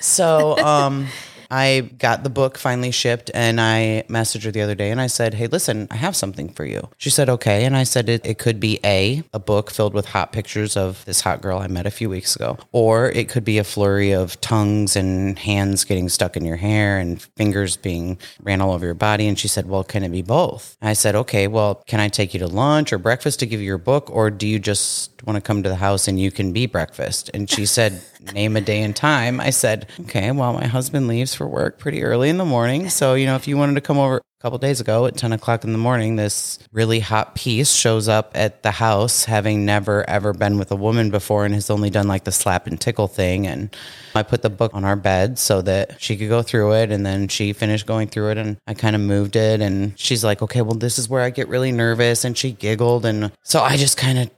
[0.00, 1.06] So um
[1.52, 5.06] I got the book finally shipped and I messaged her the other day and I
[5.06, 6.88] said, Hey, listen, I have something for you.
[6.96, 7.66] She said, Okay.
[7.66, 11.04] And I said, It, it could be A, a book filled with hot pictures of
[11.04, 14.12] this hot girl I met a few weeks ago, or it could be a flurry
[14.12, 18.86] of tongues and hands getting stuck in your hair and fingers being ran all over
[18.86, 19.28] your body.
[19.28, 20.78] And she said, Well, can it be both?
[20.80, 23.66] I said, Okay, well, can I take you to lunch or breakfast to give you
[23.66, 26.54] your book, or do you just want to come to the house and you can
[26.54, 27.30] be breakfast?
[27.34, 28.00] And she said,
[28.32, 29.40] Name a day and time.
[29.40, 32.88] I said, Okay, well, my husband leaves for work pretty early in the morning.
[32.88, 35.32] So, you know, if you wanted to come over a couple days ago at 10
[35.32, 40.08] o'clock in the morning, this really hot piece shows up at the house, having never
[40.08, 43.08] ever been with a woman before and has only done like the slap and tickle
[43.08, 43.46] thing.
[43.46, 43.74] And
[44.14, 46.90] I put the book on our bed so that she could go through it.
[46.90, 49.60] And then she finished going through it and I kind of moved it.
[49.60, 52.24] And she's like, okay, well, this is where I get really nervous.
[52.24, 53.04] And she giggled.
[53.04, 54.30] And so I just kind of,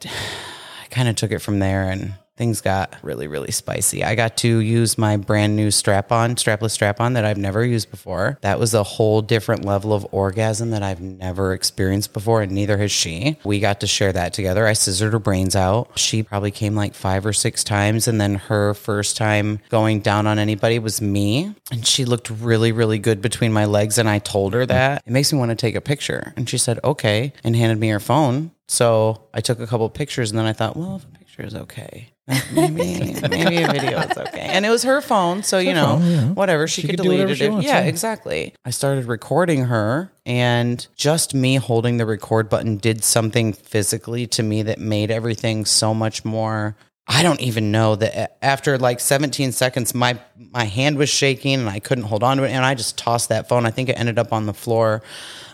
[0.91, 4.03] kind of took it from there and things got really, really spicy.
[4.05, 7.65] I got to use my brand new strap on, strapless strap on that I've never
[7.65, 8.39] used before.
[8.41, 12.79] That was a whole different level of orgasm that I've never experienced before, and neither
[12.79, 13.39] has she.
[13.45, 14.67] We got to share that together.
[14.67, 15.99] I scissored her brains out.
[15.99, 20.27] She probably came like five or six times, and then her first time going down
[20.27, 21.55] on anybody was me.
[21.71, 25.03] And she looked really, really good between my legs, and I told her that.
[25.07, 26.33] It makes me want to take a picture.
[26.37, 28.51] And she said, okay, and handed me her phone.
[28.67, 31.55] So I took a couple pictures, and then I thought, well, if a picture is
[31.55, 32.11] okay.
[32.27, 34.41] Maybe maybe a video is okay.
[34.41, 36.29] And it was her phone, so you know, phone, yeah.
[36.29, 37.41] whatever she, She could could delete it.
[37.41, 37.87] if- wants, yeah, yeah.
[37.87, 38.55] exactly.
[38.65, 44.43] I started recording her, and just me holding the record button did something physically to
[44.43, 46.77] me that made everything so much more.
[47.07, 51.69] I don't even know that after like 17 seconds, my my hand was shaking and
[51.69, 53.67] I couldn't hold on to it, and I just tossed that phone.
[53.67, 55.03] I think it ended up on the floor,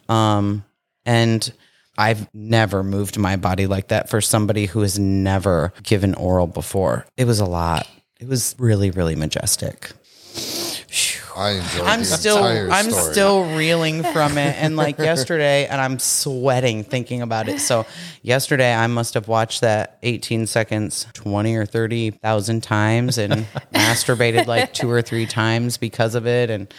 [0.09, 0.64] um,
[1.04, 1.52] and.
[2.00, 7.04] I've never moved my body like that for somebody who has never given oral before.
[7.18, 7.86] It was a lot.
[8.18, 9.92] It was really, really majestic.
[11.36, 13.12] I enjoyed I'm still I'm story.
[13.12, 17.60] still reeling from it and like yesterday and I'm sweating thinking about it.
[17.60, 17.86] So
[18.22, 23.32] yesterday I must have watched that 18 seconds 20 or 30,000 times and
[23.74, 26.72] masturbated like two or three times because of it and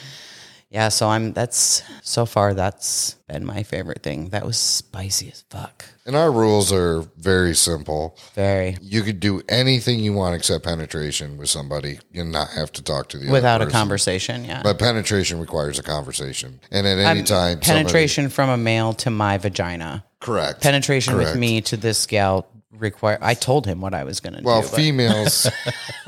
[0.71, 4.29] yeah, so I'm that's so far that's been my favorite thing.
[4.29, 5.85] That was spicy as fuck.
[6.05, 8.17] And our rules are very simple.
[8.33, 12.81] Very You could do anything you want except penetration with somebody and not have to
[12.81, 14.61] talk to the without a conversation, yeah.
[14.63, 16.59] But penetration requires a conversation.
[16.71, 20.05] And at um, any I'm- time, somebody- penetration from a male to my vagina.
[20.19, 20.61] correct.
[20.61, 24.41] Penetration with me to this gal require I told him what I was going to
[24.41, 24.67] Well, do.
[24.69, 25.47] but females,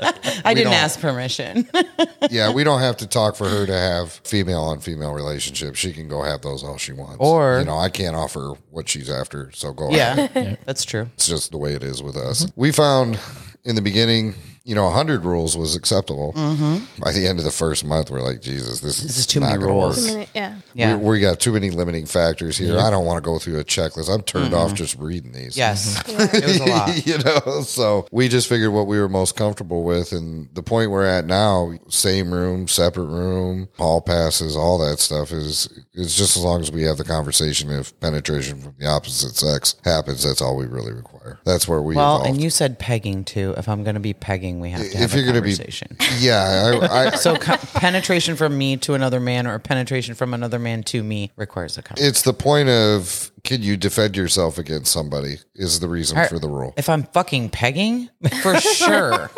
[0.44, 1.68] I didn't ask permission.
[2.30, 5.78] yeah, we don't have to talk for her to have female on female relationships.
[5.78, 7.16] She can go have those all she wants.
[7.20, 10.30] Or- you know, I can't offer what she's after, so go ahead.
[10.34, 11.08] yeah, that's true.
[11.14, 12.46] It's just the way it is with us.
[12.46, 12.60] Mm-hmm.
[12.60, 13.18] We found
[13.64, 16.32] in the beginning, you know, 100 rules was acceptable.
[16.34, 17.02] Mm-hmm.
[17.02, 19.52] By the end of the first month, we're like, Jesus, this, This is too many
[19.52, 20.10] not gonna rules.
[20.14, 20.28] work.
[20.34, 20.56] Yeah.
[20.72, 20.96] Yeah.
[20.96, 22.78] We, we got too many limiting factors here.
[22.78, 24.08] I don't want to go through a checklist.
[24.12, 25.54] I'm turned off just reading these.
[25.56, 27.06] yes, it was a lot.
[27.06, 30.12] you know, so we just figured what we were most comfortable with.
[30.12, 35.30] And the point we're at now, same room, separate room, hall passes, all that stuff
[35.30, 37.68] is, is just as long as we have the conversation.
[37.70, 41.38] If penetration from the opposite sex happens, that's all we really require.
[41.44, 42.30] That's where we Well, evolved.
[42.30, 43.54] and you said pegging too.
[43.58, 45.54] If I'm going to be pegging, we have to If have you're a gonna be-
[46.18, 50.58] yeah, I, I, so co- penetration from me to another man, or penetration from another
[50.58, 52.08] man to me, requires a conversation.
[52.08, 56.48] it's the point of can you defend yourself against somebody is the reason for the
[56.48, 56.72] rule.
[56.76, 58.08] If I'm fucking pegging,
[58.42, 59.28] for sure,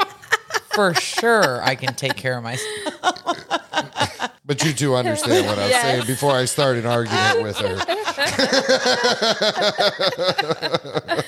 [0.75, 2.65] for sure, I can take care of myself.
[4.47, 5.83] But you do understand what I'm Yes.
[5.83, 7.75] saying before I start an argument with her.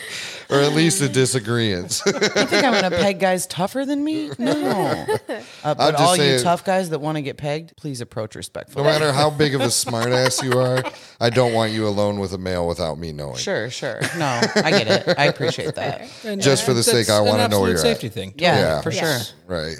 [0.50, 2.00] or at least piece of disagreement.
[2.06, 4.30] You think I'm gonna peg guys tougher than me?
[4.38, 5.06] No.
[5.64, 8.84] Uh, but just all you tough guys that want to get pegged, please approach respectfully.
[8.84, 10.82] no matter how big of a smartass you are,
[11.20, 13.36] I don't want you alone with a male without me knowing.
[13.36, 14.00] Sure, sure.
[14.16, 15.18] No, I get it.
[15.18, 16.08] I appreciate that.
[16.38, 18.12] Just for the That's sake, I want to know where absolute you're safety at.
[18.12, 18.34] thing.
[18.36, 18.80] Yeah, Yeah.
[18.82, 19.18] for sure.
[19.46, 19.76] Right.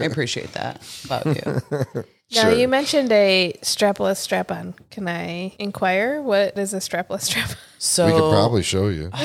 [0.00, 2.04] I appreciate that about you.
[2.34, 2.52] Now, Sure.
[2.52, 4.74] you mentioned a strapless strap on.
[4.90, 7.56] Can I inquire what is a strapless strap on?
[7.78, 9.10] So we could probably show you.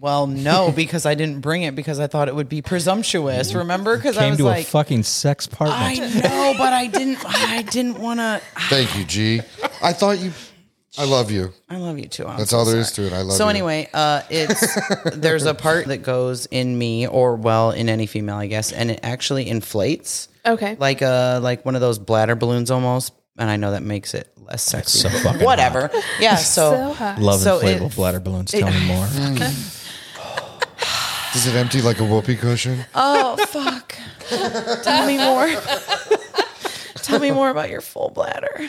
[0.00, 3.52] Well, no, because I didn't bring it because I thought it would be presumptuous.
[3.52, 3.96] Remember?
[3.96, 5.74] Because I Came was to like, a fucking sex partner.
[5.76, 7.18] I know, but I didn't.
[7.26, 8.40] I didn't want to.
[8.68, 9.40] Thank you, G.
[9.82, 10.30] I thought you.
[10.96, 11.52] I love you.
[11.68, 12.26] I love you too.
[12.26, 13.08] I'm That's so all there is sorry.
[13.08, 13.18] to it.
[13.18, 13.46] I love So you.
[13.46, 18.06] So anyway, uh, it's there's a part that goes in me, or well, in any
[18.06, 20.76] female, I guess, and it actually inflates Okay.
[20.78, 23.12] like uh like one of those bladder balloons almost.
[23.36, 24.98] And I know that makes it less sexy.
[24.98, 25.90] so but fucking Whatever.
[26.18, 26.34] Yeah.
[26.36, 27.20] So, so hot.
[27.20, 28.50] Love So inflatable it- bladder balloons.
[28.50, 29.06] Tell me more.
[31.34, 32.84] Does it empty like a whoopee cushion?
[32.94, 33.94] oh fuck.
[34.82, 35.48] Tell me more.
[36.96, 38.68] Tell me more about your full bladder.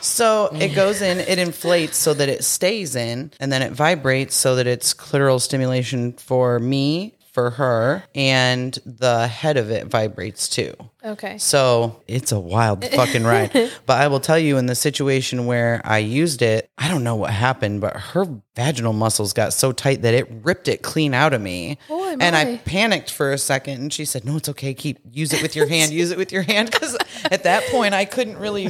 [0.00, 4.36] So it goes in, it inflates so that it stays in, and then it vibrates
[4.36, 10.48] so that it's clitoral stimulation for me, for her, and the head of it vibrates
[10.48, 10.74] too.
[11.04, 11.38] Okay.
[11.38, 13.52] So it's a wild fucking ride.
[13.86, 17.14] but I will tell you, in the situation where I used it, I don't know
[17.16, 21.32] what happened, but her vaginal muscles got so tight that it ripped it clean out
[21.32, 21.78] of me.
[21.88, 24.74] Holy and I panicked for a second, and she said, "No, it's okay.
[24.74, 25.92] Keep use it with your hand.
[25.92, 26.96] use it with your hand." Because
[27.30, 28.68] at that point, I couldn't really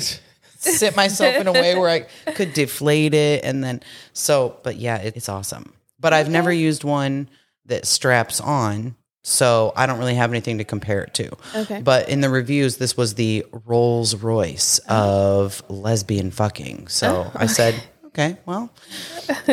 [0.58, 2.00] sit myself in a way where I
[2.32, 3.80] could deflate it, and then
[4.12, 4.58] so.
[4.62, 5.72] But yeah, it, it's awesome.
[5.98, 7.28] But I've never used one
[7.70, 8.94] that straps on.
[9.22, 11.30] So I don't really have anything to compare it to.
[11.54, 11.82] Okay.
[11.82, 16.88] But in the reviews, this was the Rolls Royce of lesbian fucking.
[16.88, 17.74] So oh, I said,
[18.06, 18.72] okay, well,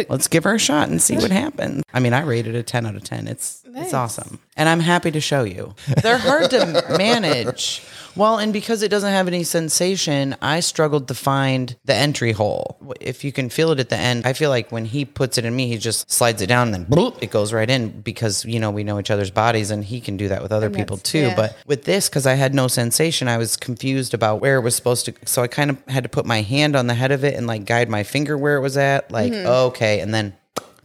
[0.07, 1.83] let's give her a shot and see what happens.
[1.93, 3.27] I mean, I rated a 10 out of 10.
[3.27, 3.85] It's Nice.
[3.85, 4.39] it's awesome.
[4.55, 5.75] And I'm happy to show you.
[6.01, 7.83] They're hard to manage.
[8.17, 12.77] Well, and because it doesn't have any sensation, I struggled to find the entry hole.
[12.99, 15.45] If you can feel it at the end, I feel like when he puts it
[15.45, 18.43] in me, he just slides it down and then bloop, it goes right in because,
[18.45, 20.97] you know, we know each other's bodies and he can do that with other people
[20.97, 21.19] too.
[21.19, 21.35] yeah.
[21.35, 24.75] But with this, because I had no sensation, I was confused about where it was
[24.75, 25.13] supposed to.
[25.25, 27.45] So I kind of had to put my hand on the head of it and
[27.47, 29.11] like guide my finger where it was at.
[29.11, 29.47] Like, Mm-hmm.
[29.47, 29.99] okay.
[29.99, 30.33] And then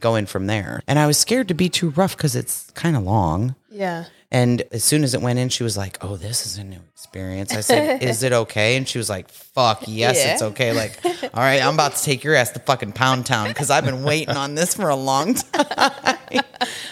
[0.00, 0.82] go in from there.
[0.88, 3.54] And I was scared to be too rough because it's kind of long.
[3.70, 4.04] Yeah.
[4.32, 6.80] And as soon as it went in, she was like, "Oh, this is a new
[6.94, 10.32] experience." I said, "Is it okay?" And she was like, "Fuck, yes, Yeah.
[10.32, 13.48] it's okay." Like, all right, I'm about to take your ass to fucking Pound Town
[13.48, 16.16] because I've been waiting on this for a long time.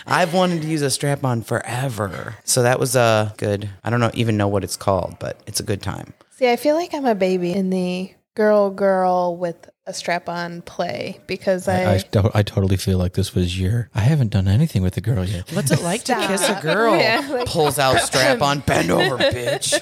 [0.07, 3.70] I've wanted to use a strap on forever, so that was a good.
[3.83, 6.12] I don't know even know what it's called, but it's a good time.
[6.37, 10.62] See, I feel like I'm a baby in the girl girl with a strap on
[10.62, 13.90] play because I, I, to- I totally feel like this was your.
[13.94, 15.50] I haven't done anything with a girl yet.
[15.53, 16.96] What's it like to kiss a girl?
[17.00, 19.72] Yeah, like- Pulls out strap on, bend over, bitch.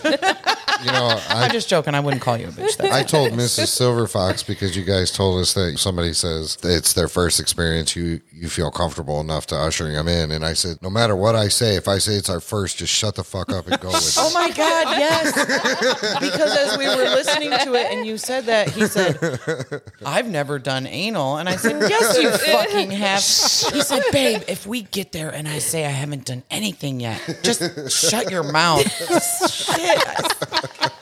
[0.84, 1.94] You know, I'm I, just joking.
[1.94, 2.76] I wouldn't call you a bitch.
[2.76, 3.66] That's I told Mrs.
[3.68, 7.96] Silver Fox because you guys told us that somebody says it's their first experience.
[7.96, 11.34] You you feel comfortable enough to ushering them in, and I said, no matter what
[11.34, 13.88] I say, if I say it's our first, just shut the fuck up and go
[13.88, 14.34] with Oh it.
[14.34, 15.34] my God, yes.
[16.20, 19.18] because as we were listening to it and you said that, he said,
[20.04, 21.38] I've never done anal.
[21.38, 23.20] And I said, Yes, you fucking have.
[23.74, 27.20] He said, Babe, if we get there and I say I haven't done anything yet,
[27.42, 28.86] just shut your mouth.
[29.50, 30.92] Shit.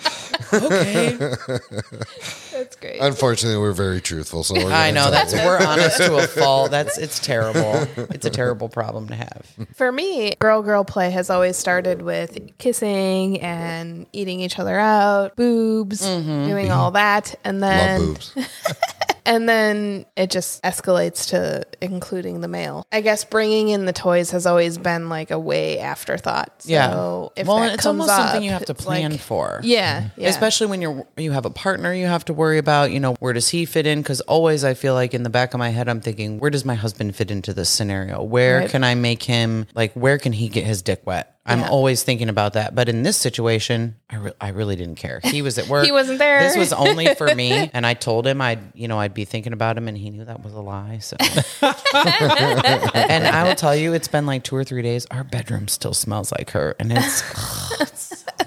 [0.53, 1.17] Okay.
[2.53, 3.01] that's great.
[3.01, 6.71] Unfortunately, we're very truthful, so we're I know that's we're honest to a fault.
[6.71, 7.87] That's it's terrible.
[8.11, 9.47] It's a terrible problem to have.
[9.75, 15.37] For me, girl girl play has always started with kissing and eating each other out,
[15.37, 16.47] boobs, mm-hmm.
[16.47, 18.35] doing all that, and love then boobs.
[19.27, 22.87] and then it just escalates to including the male.
[22.93, 26.63] I guess bringing in the toys has always been like a way afterthought.
[26.63, 26.91] So Yeah.
[26.95, 29.61] well, it's almost something you have to plan like- for.
[29.63, 30.21] Yeah, mm-hmm.
[30.23, 30.29] yeah.
[30.29, 33.33] Especially when you're you have a partner you have to worry about, you know, where
[33.33, 34.01] does he fit in?
[34.01, 36.65] Because always I feel like in the back of my head I'm thinking, where does
[36.65, 38.23] my husband fit into this scenario?
[38.23, 38.71] Where Right.
[38.71, 41.36] can I make him like where can he get his dick wet?
[41.49, 41.69] I'm Yeah.
[41.69, 42.75] always thinking about that.
[42.75, 45.21] But in this situation, I, re- I really didn't care.
[45.23, 45.87] He was at work.
[45.87, 46.41] He wasn't there.
[46.41, 49.53] This was only for me, and I told him I'd you know I'd be thinking
[49.53, 50.99] about him, and he knew that was a lie.
[50.99, 51.17] So,
[51.95, 55.07] and I will tell you, it's been like two or three days.
[55.11, 57.23] Our bedroom still smells like her, and it's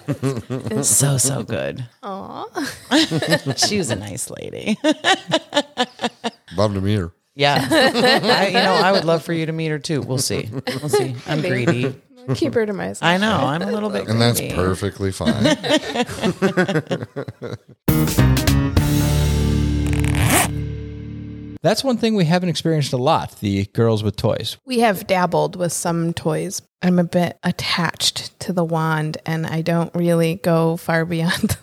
[0.08, 1.86] it's so so good.
[3.58, 4.78] she was a nice lady.
[6.58, 7.12] Love to meet her.
[7.36, 10.02] Yeah, I, you know, I would love for you to meet her too.
[10.02, 10.50] We'll see.
[10.52, 11.16] We'll see.
[11.26, 11.96] I'm greedy.
[12.36, 13.04] Keep her to myself.
[13.04, 13.38] I know.
[13.38, 14.56] I'm a little bit, And that's greedy.
[14.56, 15.44] perfectly fine.
[21.62, 24.56] That's one thing we haven't experienced a lot the girls with toys.
[24.66, 26.62] We have dabbled with some toys.
[26.82, 31.58] I'm a bit attached to the wand and I don't really go far beyond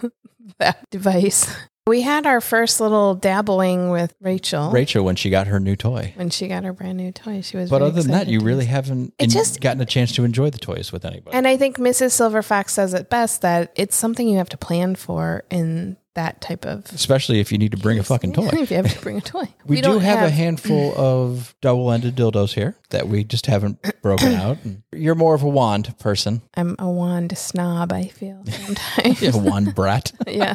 [0.59, 1.51] that device.
[1.89, 6.15] We had our first little dabbling with Rachel Rachel, when she got her new toy.
[6.17, 7.43] when she got her brand new toy.
[7.43, 10.11] She was But other than that, you really haven't It en- just- gotten a chance
[10.17, 11.37] to enjoy the toys with anybody.
[11.37, 12.11] And I think Mrs.
[12.11, 16.41] Silver Fox says it best that it's something you have to plan for in that
[16.41, 18.49] type of Especially if you need to bring a fucking toy.
[18.53, 19.45] if you have to bring a toy.
[19.67, 24.35] We, do don't have, a handful of double-ended dildos here that we just haven't broken
[24.35, 24.59] out.
[24.93, 29.23] You're more of a wand person, I'm a wand snob, I feel sometimes.
[29.23, 30.13] a wand brat.
[30.27, 30.55] yeah.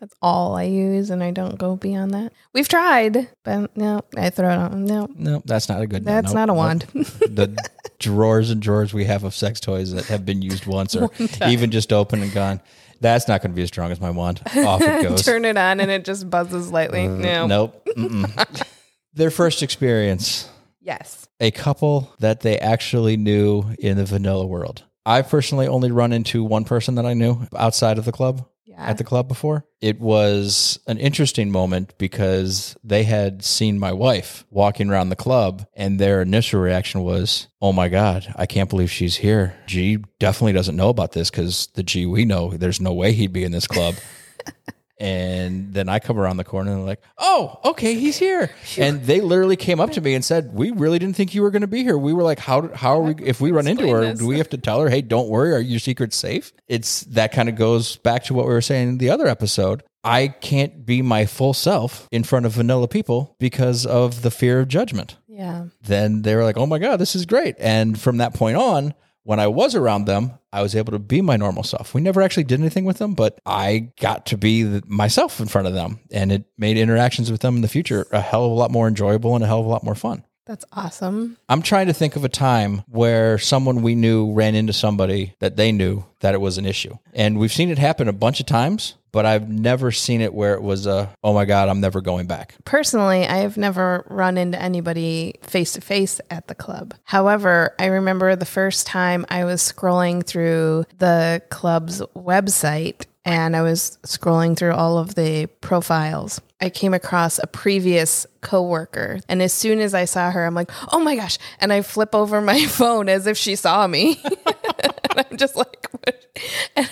[0.00, 2.32] That's all I use and I don't go beyond that.
[2.52, 4.74] We've tried, but no, I throw it out.
[4.74, 6.04] No, No, that's not a good.
[6.04, 6.56] that's nope, not a nope.
[6.56, 6.80] wand.
[6.92, 7.56] the
[7.98, 11.10] drawers and drawers we have of sex toys that have been used once or
[11.46, 12.60] even just open and gone.
[13.00, 14.40] That's not going to be as strong as my wand.
[14.56, 15.22] Off it goes.
[15.24, 17.06] Turn it on and it just buzzes lightly.
[17.06, 17.46] Uh, no.
[17.46, 17.88] Nope.
[19.14, 20.48] Their first experience,
[20.80, 21.26] Yes.
[21.40, 24.84] a couple that they actually knew in the vanilla world.
[25.06, 28.46] I personally only run into one person that I knew outside of the club.
[28.80, 29.64] At the club before.
[29.80, 35.66] It was an interesting moment because they had seen my wife walking around the club
[35.74, 40.52] and their initial reaction was, "Oh my god, I can't believe she's here." G definitely
[40.52, 43.52] doesn't know about this cuz the G we know, there's no way he'd be in
[43.52, 43.94] this club.
[45.00, 49.02] And then I come around the corner and they're like, "Oh, okay, he's here." And
[49.02, 51.62] they literally came up to me and said, "We really didn't think you were going
[51.62, 54.02] to be here." We were like, "How how are we if we run into her,
[54.02, 54.18] this.
[54.18, 57.32] do we have to tell her, "Hey, don't worry, are your secrets safe?" It's that
[57.32, 59.82] kind of goes back to what we were saying in the other episode.
[60.04, 64.60] I can't be my full self in front of vanilla people because of the fear
[64.60, 65.16] of judgment.
[65.28, 65.64] Yeah.
[65.82, 68.92] Then they were like, "Oh my god, this is great." And from that point on,
[69.22, 71.94] when I was around them, I was able to be my normal self.
[71.94, 75.46] We never actually did anything with them, but I got to be the, myself in
[75.46, 78.50] front of them, and it made interactions with them in the future a hell of
[78.50, 80.24] a lot more enjoyable and a hell of a lot more fun.
[80.46, 81.36] That's awesome.
[81.48, 85.54] I'm trying to think of a time where someone we knew ran into somebody that
[85.54, 86.96] they knew that it was an issue.
[87.12, 90.54] And we've seen it happen a bunch of times, but I've never seen it where
[90.54, 92.54] it was a, oh my God, I'm never going back.
[92.64, 96.94] Personally, I have never run into anybody face to face at the club.
[97.04, 103.62] However, I remember the first time I was scrolling through the club's website and I
[103.62, 106.40] was scrolling through all of the profiles.
[106.60, 110.70] I came across a previous coworker, and as soon as I saw her, I'm like,
[110.92, 114.22] "Oh my gosh!" And I flip over my phone as if she saw me.
[115.10, 116.88] and I'm just like, what?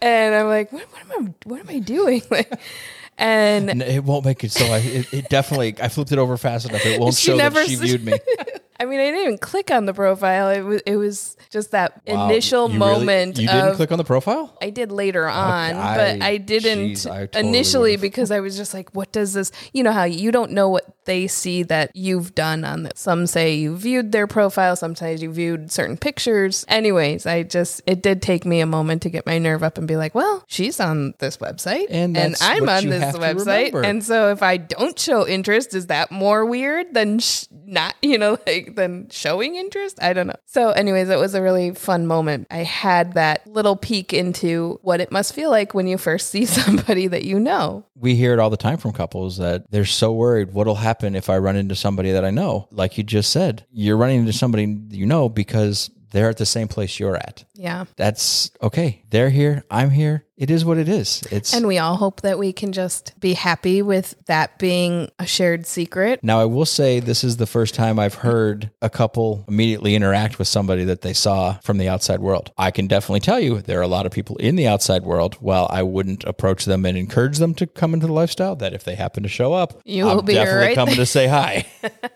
[0.00, 1.48] and I'm like, what, what am I?
[1.48, 2.22] What am I doing?
[2.30, 2.52] Like,
[3.18, 6.68] and it won't make it so I, it, it definitely, I flipped it over fast
[6.68, 6.84] enough.
[6.84, 8.14] It won't show never that she viewed me.
[8.82, 10.48] I mean, I didn't even click on the profile.
[10.50, 12.26] It was it was just that Wow.
[12.28, 13.76] initial You really- moment you didn't of.
[13.76, 14.56] click on the profile?
[14.60, 18.00] I did later on, I- but I didn't jeez, I totally initially would've.
[18.02, 20.84] because I was just like, "What does this?" You know how you don't know what
[21.04, 22.92] they see that you've done on this.
[22.96, 26.64] Some say you viewed their profile, sometimes you viewed certain pictures.
[26.68, 29.86] Anyways, I just it did take me a moment to get my nerve up and
[29.86, 34.30] be like, "Well, she's on this website, And that's I'm on this website." And so
[34.30, 38.71] if I don't show interest, is that more weird than sh- not, you know, like
[38.76, 40.02] than showing interest?
[40.02, 40.36] I don't know.
[40.46, 42.46] So, anyways, it was a really fun moment.
[42.50, 46.44] I had that little peek into what it must feel like when you first see
[46.62, 47.84] somebody that you know.
[47.94, 51.30] we hear it all the time from couples that they're so worried what'll happen if
[51.30, 52.68] I run into somebody that I know.
[52.70, 56.68] Like you just said, you're running into somebody you know because they're at the same
[56.68, 57.44] place you're at.
[57.54, 57.84] Yeah.
[57.96, 59.02] That's okay.
[59.10, 59.64] They're here.
[59.70, 60.24] I'm here.
[60.36, 61.22] It is what it is.
[61.30, 65.26] It's And we all hope that we can just be happy with that being a
[65.26, 66.18] shared secret.
[66.24, 70.38] now I will say this is the first time I've heard a couple immediately interact
[70.40, 72.50] with somebody that they saw from the outside world.
[72.58, 75.34] I can definitely tell you there are a lot of people in the outside world.
[75.36, 78.82] While I wouldn't approach them and encourage them to come into the lifestyle, that if
[78.82, 81.66] they happen to show up, You I'm will be definitely right coming to say hi.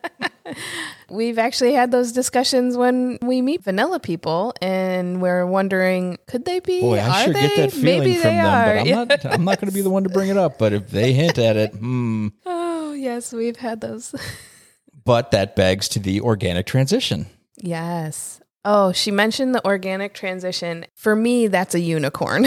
[1.10, 6.60] We've actually had those discussions when we meet vanilla people and we're wondering, could they
[6.60, 6.80] be?
[6.80, 7.62] Boy, I Are sure get they?
[7.62, 8.74] that feeling Maybe from they them, are.
[8.74, 9.24] but I'm not.
[9.26, 10.58] I'm not going to be the one to bring it up.
[10.58, 12.28] But if they hint at it, hmm.
[12.46, 14.14] Oh, yes, we've had those.
[15.04, 17.26] But that begs to the organic transition.
[17.58, 18.40] Yes.
[18.64, 20.84] Oh, she mentioned the organic transition.
[20.96, 22.46] For me, that's a unicorn.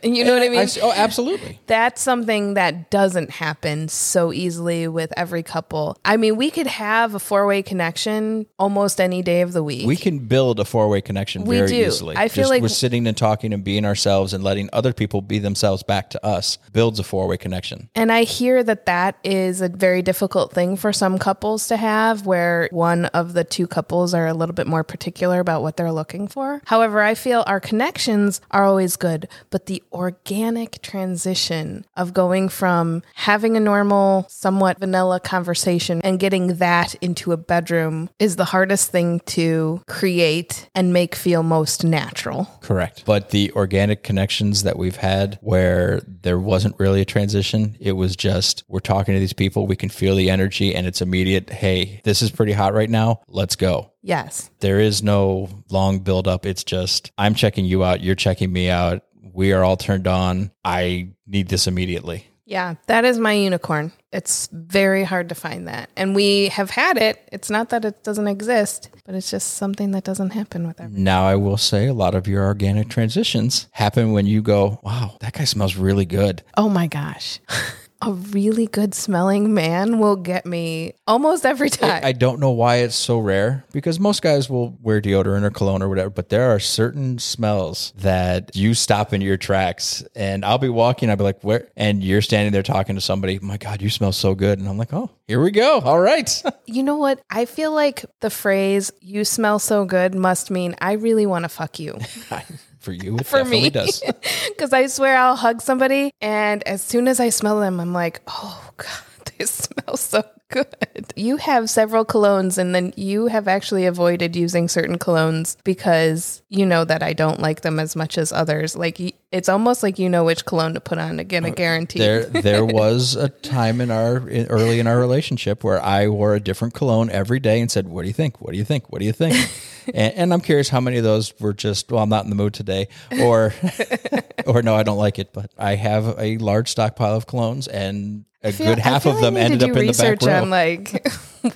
[0.02, 0.60] you know what I mean?
[0.60, 1.58] s- oh, absolutely.
[1.66, 5.96] that's something that doesn't happen so easily with every couple.
[6.04, 9.86] I mean, we could have a four way connection almost any day of the week.
[9.86, 11.86] We can build a four way connection We very do.
[11.86, 12.16] easily.
[12.16, 15.20] I feel Just like- we're sitting and talking and being ourselves and letting other people
[15.22, 17.88] be themselves back to us builds a four way connection.
[17.94, 22.26] And I hear that that is a very difficult thing for some couples to have,
[22.26, 25.92] where one of the two couples are a little bit more particular about what they're
[25.92, 26.60] looking for.
[26.66, 33.02] However, I feel our connections are always good, but the organic transition of going from
[33.14, 38.90] having a normal, somewhat vanilla conversation and getting that into a bedroom is the hardest
[38.90, 42.48] thing to create and make feel most natural.
[42.60, 43.04] Correct.
[43.06, 48.16] But the organic connections that we've had where there wasn't really a transition, it was
[48.16, 52.00] just we're talking to these people, we can feel the energy and it's immediate, hey,
[52.04, 53.20] this is pretty hot right now.
[53.28, 53.92] Let's go.
[54.02, 54.50] Yes.
[54.60, 56.46] There is no long build up.
[56.46, 59.02] It's just I'm checking you out, you're checking me out.
[59.36, 60.50] We are all turned on.
[60.64, 62.26] I need this immediately.
[62.46, 63.92] Yeah, that is my unicorn.
[64.12, 65.90] It's very hard to find that.
[65.94, 67.28] And we have had it.
[67.32, 71.04] It's not that it doesn't exist, but it's just something that doesn't happen with everyone.
[71.04, 75.16] Now, I will say a lot of your organic transitions happen when you go, wow,
[75.20, 76.42] that guy smells really good.
[76.56, 77.40] Oh my gosh.
[78.06, 82.02] a really good smelling man will get me almost every time.
[82.04, 85.82] I don't know why it's so rare because most guys will wear deodorant or cologne
[85.82, 90.56] or whatever, but there are certain smells that you stop in your tracks and I'll
[90.58, 91.68] be walking, I'll be like, where?
[91.76, 94.60] And you're standing there talking to somebody, my God, you smell so good.
[94.60, 95.80] And I'm like, oh, here we go.
[95.80, 96.42] All right.
[96.66, 97.20] you know what?
[97.28, 101.48] I feel like the phrase, you smell so good, must mean I really want to
[101.48, 101.98] fuck you.
[102.86, 103.70] For you, For definitely me.
[103.70, 104.00] does.
[104.48, 108.20] Because I swear I'll hug somebody, and as soon as I smell them, I'm like,
[108.28, 110.68] oh God, they smell so good.
[111.16, 116.64] You have several colognes, and then you have actually avoided using certain colognes because you
[116.64, 118.76] know that I don't like them as much as others.
[118.76, 119.00] Like,
[119.32, 121.98] it's almost like you know which cologne to put on to get a guarantee.
[121.98, 126.34] There, there was a time in our in, early in our relationship where I wore
[126.34, 128.40] a different cologne every day and said, "What do you think?
[128.40, 128.90] What do you think?
[128.90, 129.34] What do you think?"
[129.94, 132.36] and, and I'm curious how many of those were just, "Well, I'm not in the
[132.36, 132.88] mood today,"
[133.20, 133.52] or,
[134.46, 138.24] or "No, I don't like it." But I have a large stockpile of colognes, and
[138.42, 140.42] a feel- good half of them need ended up in the back research row.
[140.42, 141.06] on like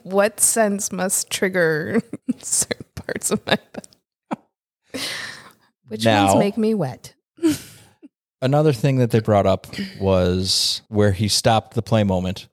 [0.03, 2.03] what sense must trigger
[2.39, 5.05] certain parts of my body.
[5.87, 7.15] Which Now- ones make me wet?
[8.43, 9.67] Another thing that they brought up
[10.01, 12.49] was where he stopped the play moment,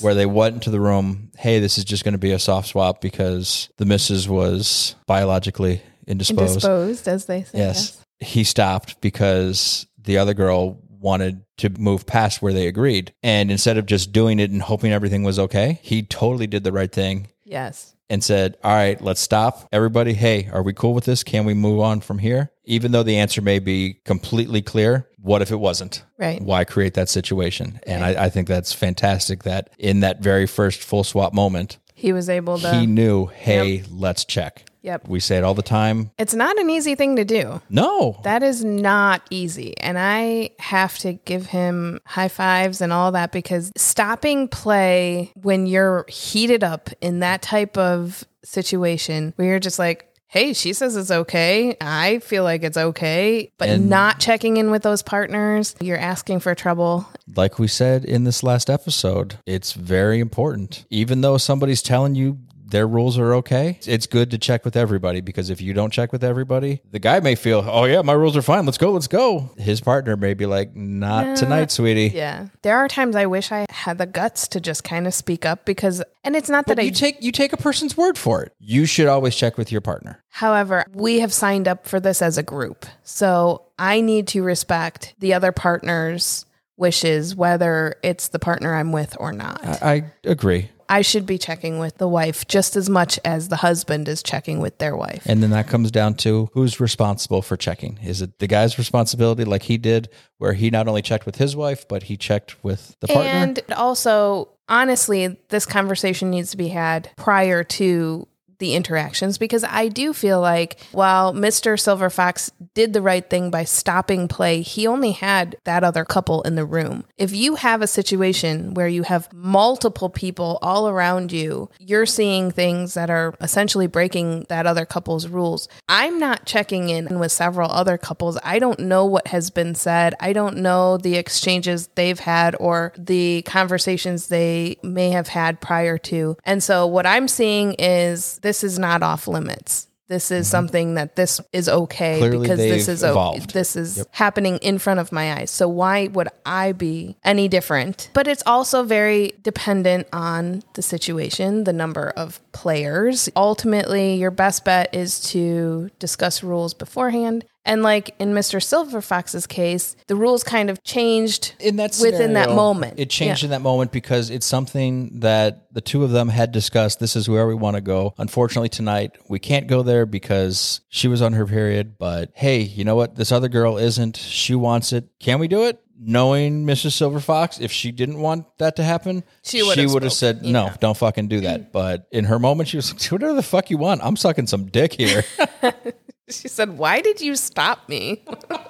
[0.00, 1.30] where they went into the room.
[1.36, 5.82] Hey, this is just going to be a soft swap because the missus was biologically
[6.06, 6.64] indisposed.
[6.64, 7.58] Indisposed, as they say.
[7.58, 8.04] Yes.
[8.20, 13.12] He stopped because the other girl wanted to move past where they agreed.
[13.24, 16.72] And instead of just doing it and hoping everything was okay, he totally did the
[16.72, 17.94] right thing Yes.
[18.12, 19.66] And said, All right, let's stop.
[19.72, 21.24] Everybody, hey, are we cool with this?
[21.24, 22.52] Can we move on from here?
[22.64, 26.04] Even though the answer may be completely clear, what if it wasn't?
[26.18, 26.40] Right.
[26.42, 27.80] Why create that situation?
[27.86, 32.12] And I, I think that's fantastic that in that very first full swap moment, He
[32.12, 32.74] was able to.
[32.74, 34.64] he knew, hey, let's check.
[34.82, 35.06] Yep.
[35.06, 36.10] We say it all the time.
[36.18, 37.62] It's not an easy thing to do.
[37.70, 38.20] No.
[38.24, 39.78] That is not easy.
[39.78, 45.66] And I have to give him high fives and all that because stopping play when
[45.66, 50.96] you're heated up in that type of situation where you're just like, hey, she says
[50.96, 51.76] it's okay.
[51.78, 53.52] I feel like it's okay.
[53.58, 57.06] But And- not checking in with those partners, you're asking for trouble.
[57.36, 60.84] like we said in this last episode, it's very important.
[60.90, 62.38] Even though somebody's telling you
[62.72, 66.10] their rules are okay, it's good to check with everybody because if you don't check
[66.10, 68.64] with everybody, the guy may feel, oh, yeah, my rules are fine.
[68.64, 69.50] Let's go, let's go.
[69.58, 72.10] His partner may be like, not tonight, sweetie.
[72.14, 72.48] Yeah.
[72.62, 75.66] There are times I wish I had the guts to just kind of speak up
[75.66, 78.52] because, and it's not that I You take you take a person's word for it.
[78.58, 80.22] You should always check with your partner.
[80.30, 82.86] However, we have signed up for this as a group.
[83.02, 86.46] So I need to respect the other partner's
[86.76, 89.64] wishes, whether it's the partner I'm with or not.
[89.64, 90.70] I, I agree.
[90.88, 94.60] I should be checking with the wife just as much as the husband is checking
[94.60, 95.22] with their wife.
[95.26, 97.98] And then that comes down to who's responsible for checking.
[98.02, 100.08] Is it the guy's responsibility, like he did,
[100.38, 103.30] where he not only checked with his wife, but he checked with the partner?
[103.30, 108.26] And also, honestly, this conversation needs to be had prior to
[108.62, 111.78] the interactions because I do feel like while Mr.
[111.78, 116.42] Silver Fox did the right thing by stopping play, he only had that other couple
[116.42, 117.02] in the room.
[117.18, 122.52] If you have a situation where you have multiple people all around you, you're seeing
[122.52, 125.66] things that are essentially breaking that other couple's rules.
[125.88, 128.38] I'm not checking in with several other couples.
[128.44, 130.14] I don't know what has been said.
[130.20, 135.98] I don't know the exchanges they've had or the conversations they may have had prior
[135.98, 136.36] to.
[136.44, 139.88] And so what I'm seeing is this is not off limits.
[140.12, 140.50] This is mm-hmm.
[140.50, 145.00] something that this is okay Clearly because this is o- this is happening in front
[145.00, 145.50] of my eyes.
[145.50, 148.10] So why would I be any different?
[148.12, 153.30] But it's also very dependent on the situation, the number of players.
[153.34, 158.60] Ultimately, your best bet is to discuss rules beforehand And like in Mr.
[158.62, 162.98] Silver Fox's case, the rules kind of changed in that within that moment.
[162.98, 163.46] It changed Yeah.
[163.46, 166.98] in that moment because it's something that the two of them had discussed.
[166.98, 168.14] This is where we want to go.
[168.18, 171.98] Unfortunately, tonight we can't go there because she was on her period.
[171.98, 173.14] But hey, you know what?
[173.14, 174.16] This other girl isn't.
[174.16, 175.04] She wants it.
[175.20, 175.78] Can we do it?
[176.04, 176.92] Knowing Mrs.
[176.94, 180.72] Silver Fox, if she didn't want that to happen, She would've would have said, "No,
[180.80, 183.70] don't fucking do that." But in her moment, she was like, "Do whatever the fuck
[183.70, 184.00] you want.
[184.02, 185.22] I'm sucking some dick here."
[186.28, 188.24] She said, Why did you stop me?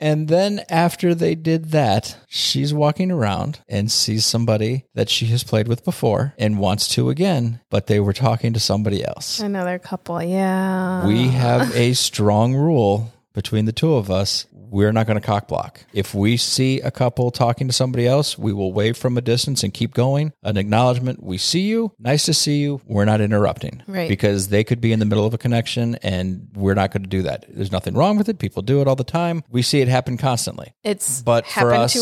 [0.00, 5.44] And then after they did that, she's walking around and sees somebody that she has
[5.44, 9.40] played with before and wants to again, but they were talking to somebody else.
[9.40, 10.22] Another couple.
[10.22, 11.06] Yeah.
[11.06, 14.46] We have a strong rule between the two of us.
[14.70, 15.84] We're not going to cock block.
[15.92, 19.64] If we see a couple talking to somebody else, we will wave from a distance
[19.64, 20.32] and keep going.
[20.44, 22.80] An acknowledgement, we see you, nice to see you.
[22.86, 23.82] We're not interrupting.
[23.88, 24.08] Right.
[24.08, 27.08] Because they could be in the middle of a connection and we're not going to
[27.08, 27.46] do that.
[27.48, 28.38] There's nothing wrong with it.
[28.38, 29.42] People do it all the time.
[29.50, 30.72] We see it happen constantly.
[30.84, 31.98] It's But for happened us, to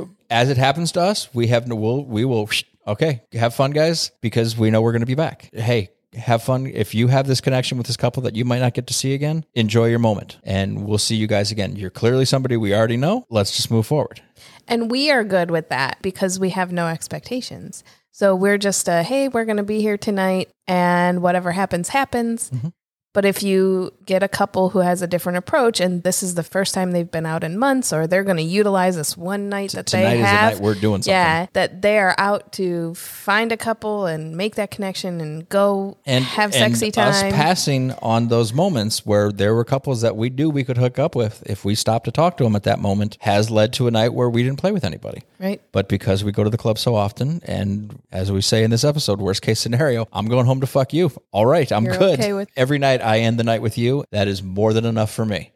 [0.00, 0.08] us.
[0.30, 2.48] as it happens to us, we have no, we'll, we will,
[2.86, 5.50] okay, have fun, guys, because we know we're going to be back.
[5.52, 6.66] Hey, have fun.
[6.66, 9.14] If you have this connection with this couple that you might not get to see
[9.14, 11.76] again, enjoy your moment and we'll see you guys again.
[11.76, 13.26] You're clearly somebody we already know.
[13.30, 14.22] Let's just move forward.
[14.66, 17.84] And we are good with that because we have no expectations.
[18.12, 22.50] So we're just a, hey, we're going to be here tonight and whatever happens, happens.
[22.50, 22.68] Mm-hmm.
[23.12, 26.44] But if you get a couple who has a different approach and this is the
[26.44, 29.72] first time they've been out in months or they're going to utilize this one night
[29.72, 30.52] that tonight they the have.
[30.54, 31.10] night we're doing something.
[31.12, 35.96] Yeah, that they are out to find a couple and make that connection and go
[36.06, 37.08] And have sexy and time.
[37.08, 41.00] Us passing on those moments where there were couples that we knew we could hook
[41.00, 43.88] up with if we stopped to talk to them at that moment has led to
[43.88, 45.22] a night where we didn't play with anybody.
[45.40, 45.60] right?
[45.72, 48.84] But because we go to the club so often, and as we say in this
[48.84, 51.10] episode, worst case scenario, I'm going home to fuck you.
[51.32, 52.20] All right, I'm You're good.
[52.20, 54.04] okay with- Every night I end the night with you.
[54.12, 55.52] That is more than enough for me.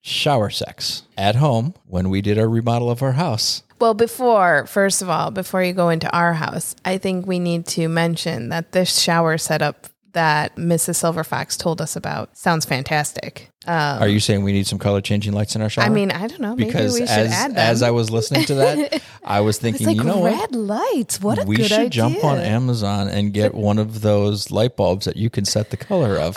[0.00, 3.62] Shower sex at home when we did our remodel of our house.
[3.80, 7.66] Well, before, first of all, before you go into our house, I think we need
[7.68, 10.96] to mention that this shower setup that Mrs.
[10.96, 13.50] Silver Fox told us about sounds fantastic.
[13.66, 15.84] Um, Are you saying we need some color changing lights in our shower?
[15.84, 16.56] I mean, I don't know.
[16.56, 19.96] Maybe because we should as as I was listening to that, I was thinking, like
[19.96, 20.32] you know what?
[20.32, 21.20] red lights.
[21.20, 21.90] What a we should idea.
[21.90, 25.76] jump on Amazon and get one of those light bulbs that you can set the
[25.76, 26.36] color of.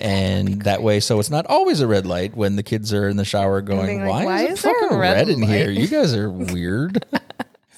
[0.00, 3.16] And that way, so it's not always a red light when the kids are in
[3.16, 5.70] the shower going, like, why, "Why is it is there fucking red red in here?
[5.70, 7.04] You guys are weird.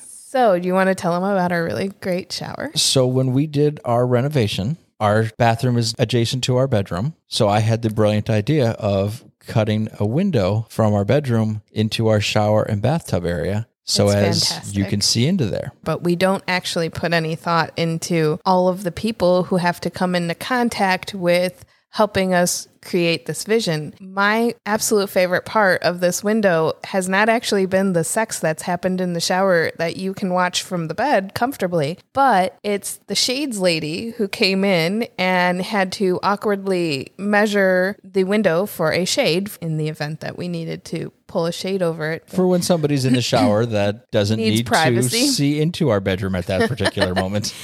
[0.00, 2.70] So, do you want to tell them about our really great shower?
[2.74, 7.14] so when we did our renovation, our bathroom is adjacent to our bedroom.
[7.28, 12.20] So I had the brilliant idea of cutting a window from our bedroom into our
[12.20, 13.68] shower and bathtub area.
[13.84, 15.72] So That's as you can see into there.
[15.82, 19.88] But we don't actually put any thought into all of the people who have to
[19.88, 23.94] come into contact with helping us create this vision.
[24.00, 29.00] My absolute favorite part of this window has not actually been the sex that's happened
[29.00, 33.58] in the shower that you can watch from the bed comfortably, but it's the shades
[33.58, 39.76] lady who came in and had to awkwardly measure the window for a shade in
[39.76, 42.28] the event that we needed to pull a shade over it.
[42.28, 45.26] For when somebody's in the shower that doesn't need privacy.
[45.26, 47.54] to see into our bedroom at that particular moment.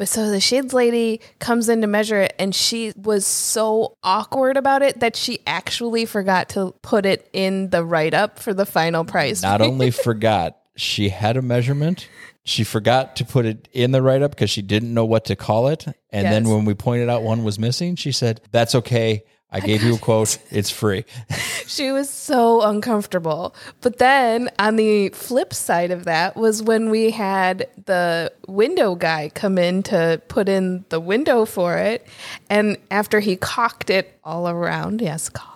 [0.00, 4.56] But so the shades lady comes in to measure it, and she was so awkward
[4.56, 8.64] about it that she actually forgot to put it in the write up for the
[8.64, 9.42] final price.
[9.42, 12.08] Not only forgot, she had a measurement.
[12.44, 15.36] She forgot to put it in the write up because she didn't know what to
[15.36, 15.86] call it.
[16.08, 19.24] And then when we pointed out one was missing, she said, That's okay.
[19.52, 20.38] I gave you a quote.
[20.50, 21.04] It's free.
[21.66, 23.54] She was so uncomfortable.
[23.80, 29.30] But then on the flip side of that was when we had the window guy
[29.32, 32.04] come in to put in the window for it.
[32.48, 35.49] And after he cocked it all around, yes, cocked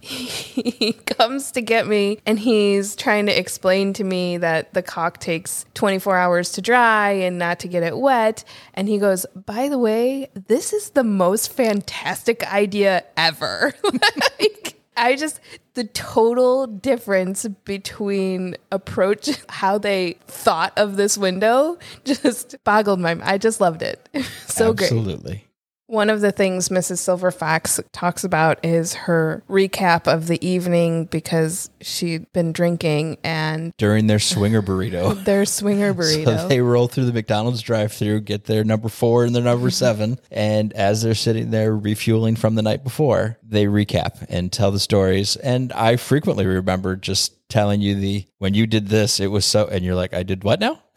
[0.00, 5.18] he comes to get me and he's trying to explain to me that the cock
[5.18, 8.44] takes 24 hours to dry and not to get it wet.
[8.74, 13.74] And he goes, By the way, this is the most fantastic idea ever.
[13.84, 15.40] like, I just,
[15.74, 23.28] the total difference between approach, how they thought of this window just boggled my mind.
[23.28, 24.08] I just loved it.
[24.46, 24.92] so great.
[24.92, 25.46] Absolutely.
[25.92, 27.00] One of the things Mrs.
[27.00, 33.76] Silver Fox talks about is her recap of the evening because she'd been drinking and
[33.76, 35.22] During their swinger burrito.
[35.26, 36.24] their swinger burrito.
[36.24, 39.68] So they roll through the McDonald's drive through, get their number four and their number
[39.68, 40.18] seven.
[40.30, 44.80] And as they're sitting there refueling from the night before, they recap and tell the
[44.80, 45.36] stories.
[45.36, 49.66] And I frequently remember just telling you the, when you did this, it was so,
[49.66, 50.82] and you're like, I did what now?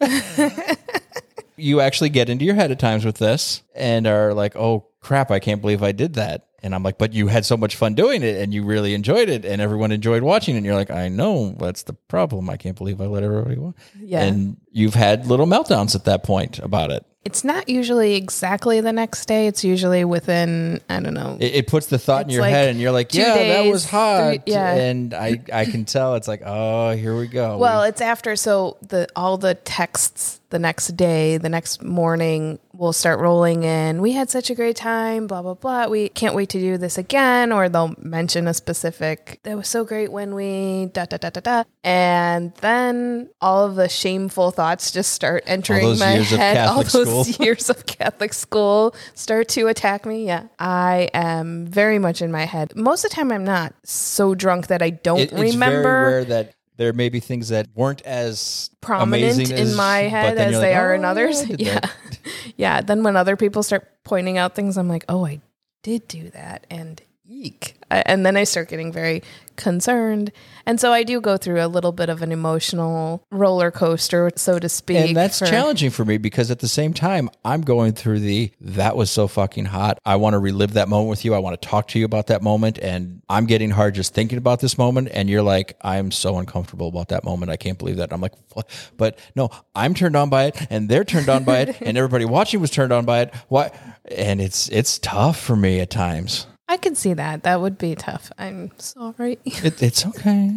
[1.56, 5.30] you actually get into your head at times with this and are like, oh crap,
[5.30, 6.46] I can't believe I did that.
[6.62, 9.28] And I'm like, but you had so much fun doing it and you really enjoyed
[9.28, 10.58] it and everyone enjoyed watching it.
[10.58, 12.50] And you're like, I know that's the problem.
[12.50, 13.76] I can't believe I let everybody watch.
[14.00, 14.22] Yeah.
[14.24, 17.04] And you've had little meltdowns at that point about it.
[17.24, 19.48] It's not usually exactly the next day.
[19.48, 21.36] It's usually within, I don't know.
[21.40, 23.88] It, it puts the thought in your like head and you're like, yeah, that was
[23.88, 24.30] hot.
[24.44, 24.74] three- yeah.
[24.74, 27.58] And I, I can tell it's like, oh, here we go.
[27.58, 32.92] well, it's after so the all the texts the next day, the next morning we'll
[32.92, 34.02] start rolling in.
[34.02, 35.86] We had such a great time, blah blah blah.
[35.88, 39.82] We can't wait to do this again or they'll mention a specific that was so
[39.84, 41.64] great when we da da da da da.
[41.82, 46.68] And then all of the shameful thoughts just start entering my head.
[46.68, 47.44] all those school.
[47.44, 50.26] years of Catholic school start to attack me.
[50.26, 50.44] Yeah.
[50.58, 52.76] I am very much in my head.
[52.76, 56.10] Most of the time I'm not so drunk that I don't It- it's remember very
[56.12, 60.52] rare that there may be things that weren't as prominent in as- my head as
[60.52, 61.44] they like, are in "Oh, others.
[61.58, 61.80] Yeah.
[62.56, 62.80] yeah.
[62.80, 65.40] Then when other people start pointing out things, I'm like, oh, I
[65.82, 66.66] did do that.
[66.70, 67.76] And eek.
[67.90, 69.22] And then I start getting very
[69.56, 70.32] concerned.
[70.66, 74.58] And so I do go through a little bit of an emotional roller coaster, so
[74.58, 74.96] to speak.
[74.96, 78.50] And that's for- challenging for me because at the same time, I'm going through the
[78.60, 79.98] that was so fucking hot.
[80.04, 81.34] I want to relive that moment with you.
[81.34, 82.78] I want to talk to you about that moment.
[82.80, 85.08] And I'm getting hard just thinking about this moment.
[85.12, 87.50] And you're like, I'm so uncomfortable about that moment.
[87.50, 88.12] I can't believe that.
[88.12, 88.68] I'm like, what?
[88.96, 92.24] But no, I'm turned on by it and they're turned on by it and everybody
[92.24, 93.34] watching was turned on by it.
[93.48, 93.70] Why?
[94.10, 96.46] And it's it's tough for me at times.
[96.68, 97.44] I can see that.
[97.44, 98.32] That would be tough.
[98.38, 99.38] I'm sorry.
[99.44, 100.50] It, it's okay.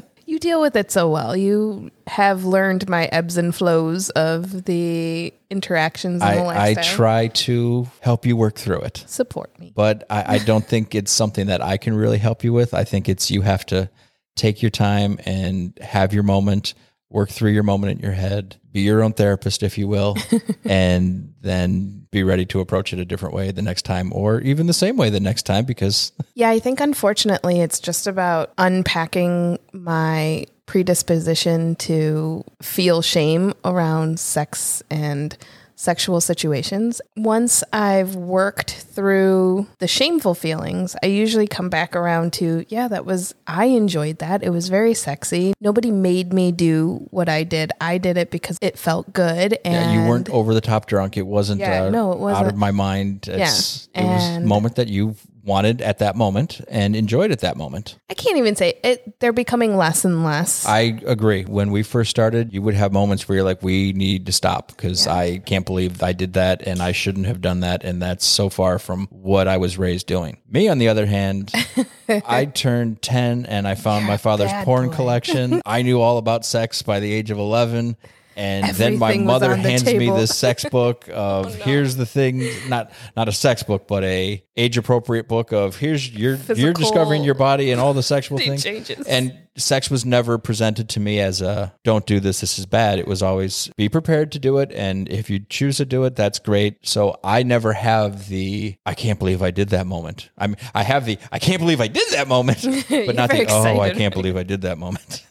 [0.30, 1.36] You deal with it so well.
[1.36, 7.26] You have learned my ebbs and flows of the interactions in the I, I try
[7.26, 9.02] to help you work through it.
[9.08, 9.72] Support me.
[9.74, 12.74] but I, I don't think it's something that I can really help you with.
[12.74, 13.90] I think it's you have to
[14.36, 16.74] take your time and have your moment,
[17.10, 20.16] work through your moment in your head, be your own therapist, if you will,
[20.64, 24.66] and then be ready to approach it a different way the next time or even
[24.66, 29.58] the same way the next time because Yeah, I think unfortunately it's just about unpacking
[29.72, 35.36] my predisposition to feel shame around sex and
[35.80, 37.00] sexual situations.
[37.16, 43.06] Once I've worked through the shameful feelings, I usually come back around to, yeah, that
[43.06, 44.42] was, I enjoyed that.
[44.42, 45.54] It was very sexy.
[45.58, 47.72] Nobody made me do what I did.
[47.80, 49.58] I did it because it felt good.
[49.64, 51.16] And yeah, you weren't over the top drunk.
[51.16, 52.46] It wasn't, Yeah, uh, no, it wasn't.
[52.46, 53.26] out of my mind.
[53.26, 57.56] It's, it was a moment that you wanted at that moment and enjoyed at that
[57.56, 57.98] moment.
[58.08, 59.20] I can't even say it.
[59.20, 60.66] They're becoming less and less.
[60.66, 61.44] I agree.
[61.44, 64.68] When we first started, you would have moments where you're like, we need to stop
[64.68, 67.84] because I can't believe I did that and I shouldn't have done that.
[67.84, 70.38] And that's so far from what I was raised doing.
[70.48, 71.52] Me, on the other hand,
[72.08, 74.94] I turned 10 and I found my father's porn boy.
[74.94, 75.62] collection.
[75.66, 77.96] I knew all about sex by the age of 11.
[78.36, 82.92] And then my mother hands me this sex book oh, of here's the thing, not
[83.16, 87.34] not a sex book, but a age appropriate book of here's you're you're discovering your
[87.34, 88.62] body and all the sexual things.
[88.62, 89.06] changes.
[89.06, 92.98] And sex was never presented to me as a don't do this, this is bad.
[92.98, 94.72] It was always be prepared to do it.
[94.72, 96.78] And if you choose to do it, that's great.
[96.86, 100.30] So I never have the I can't believe I did that moment.
[100.38, 103.46] I'm I have the I can't believe I did that moment, but not the very
[103.48, 105.26] oh I can't believe I did that moment.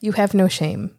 [0.00, 0.98] you have no shame.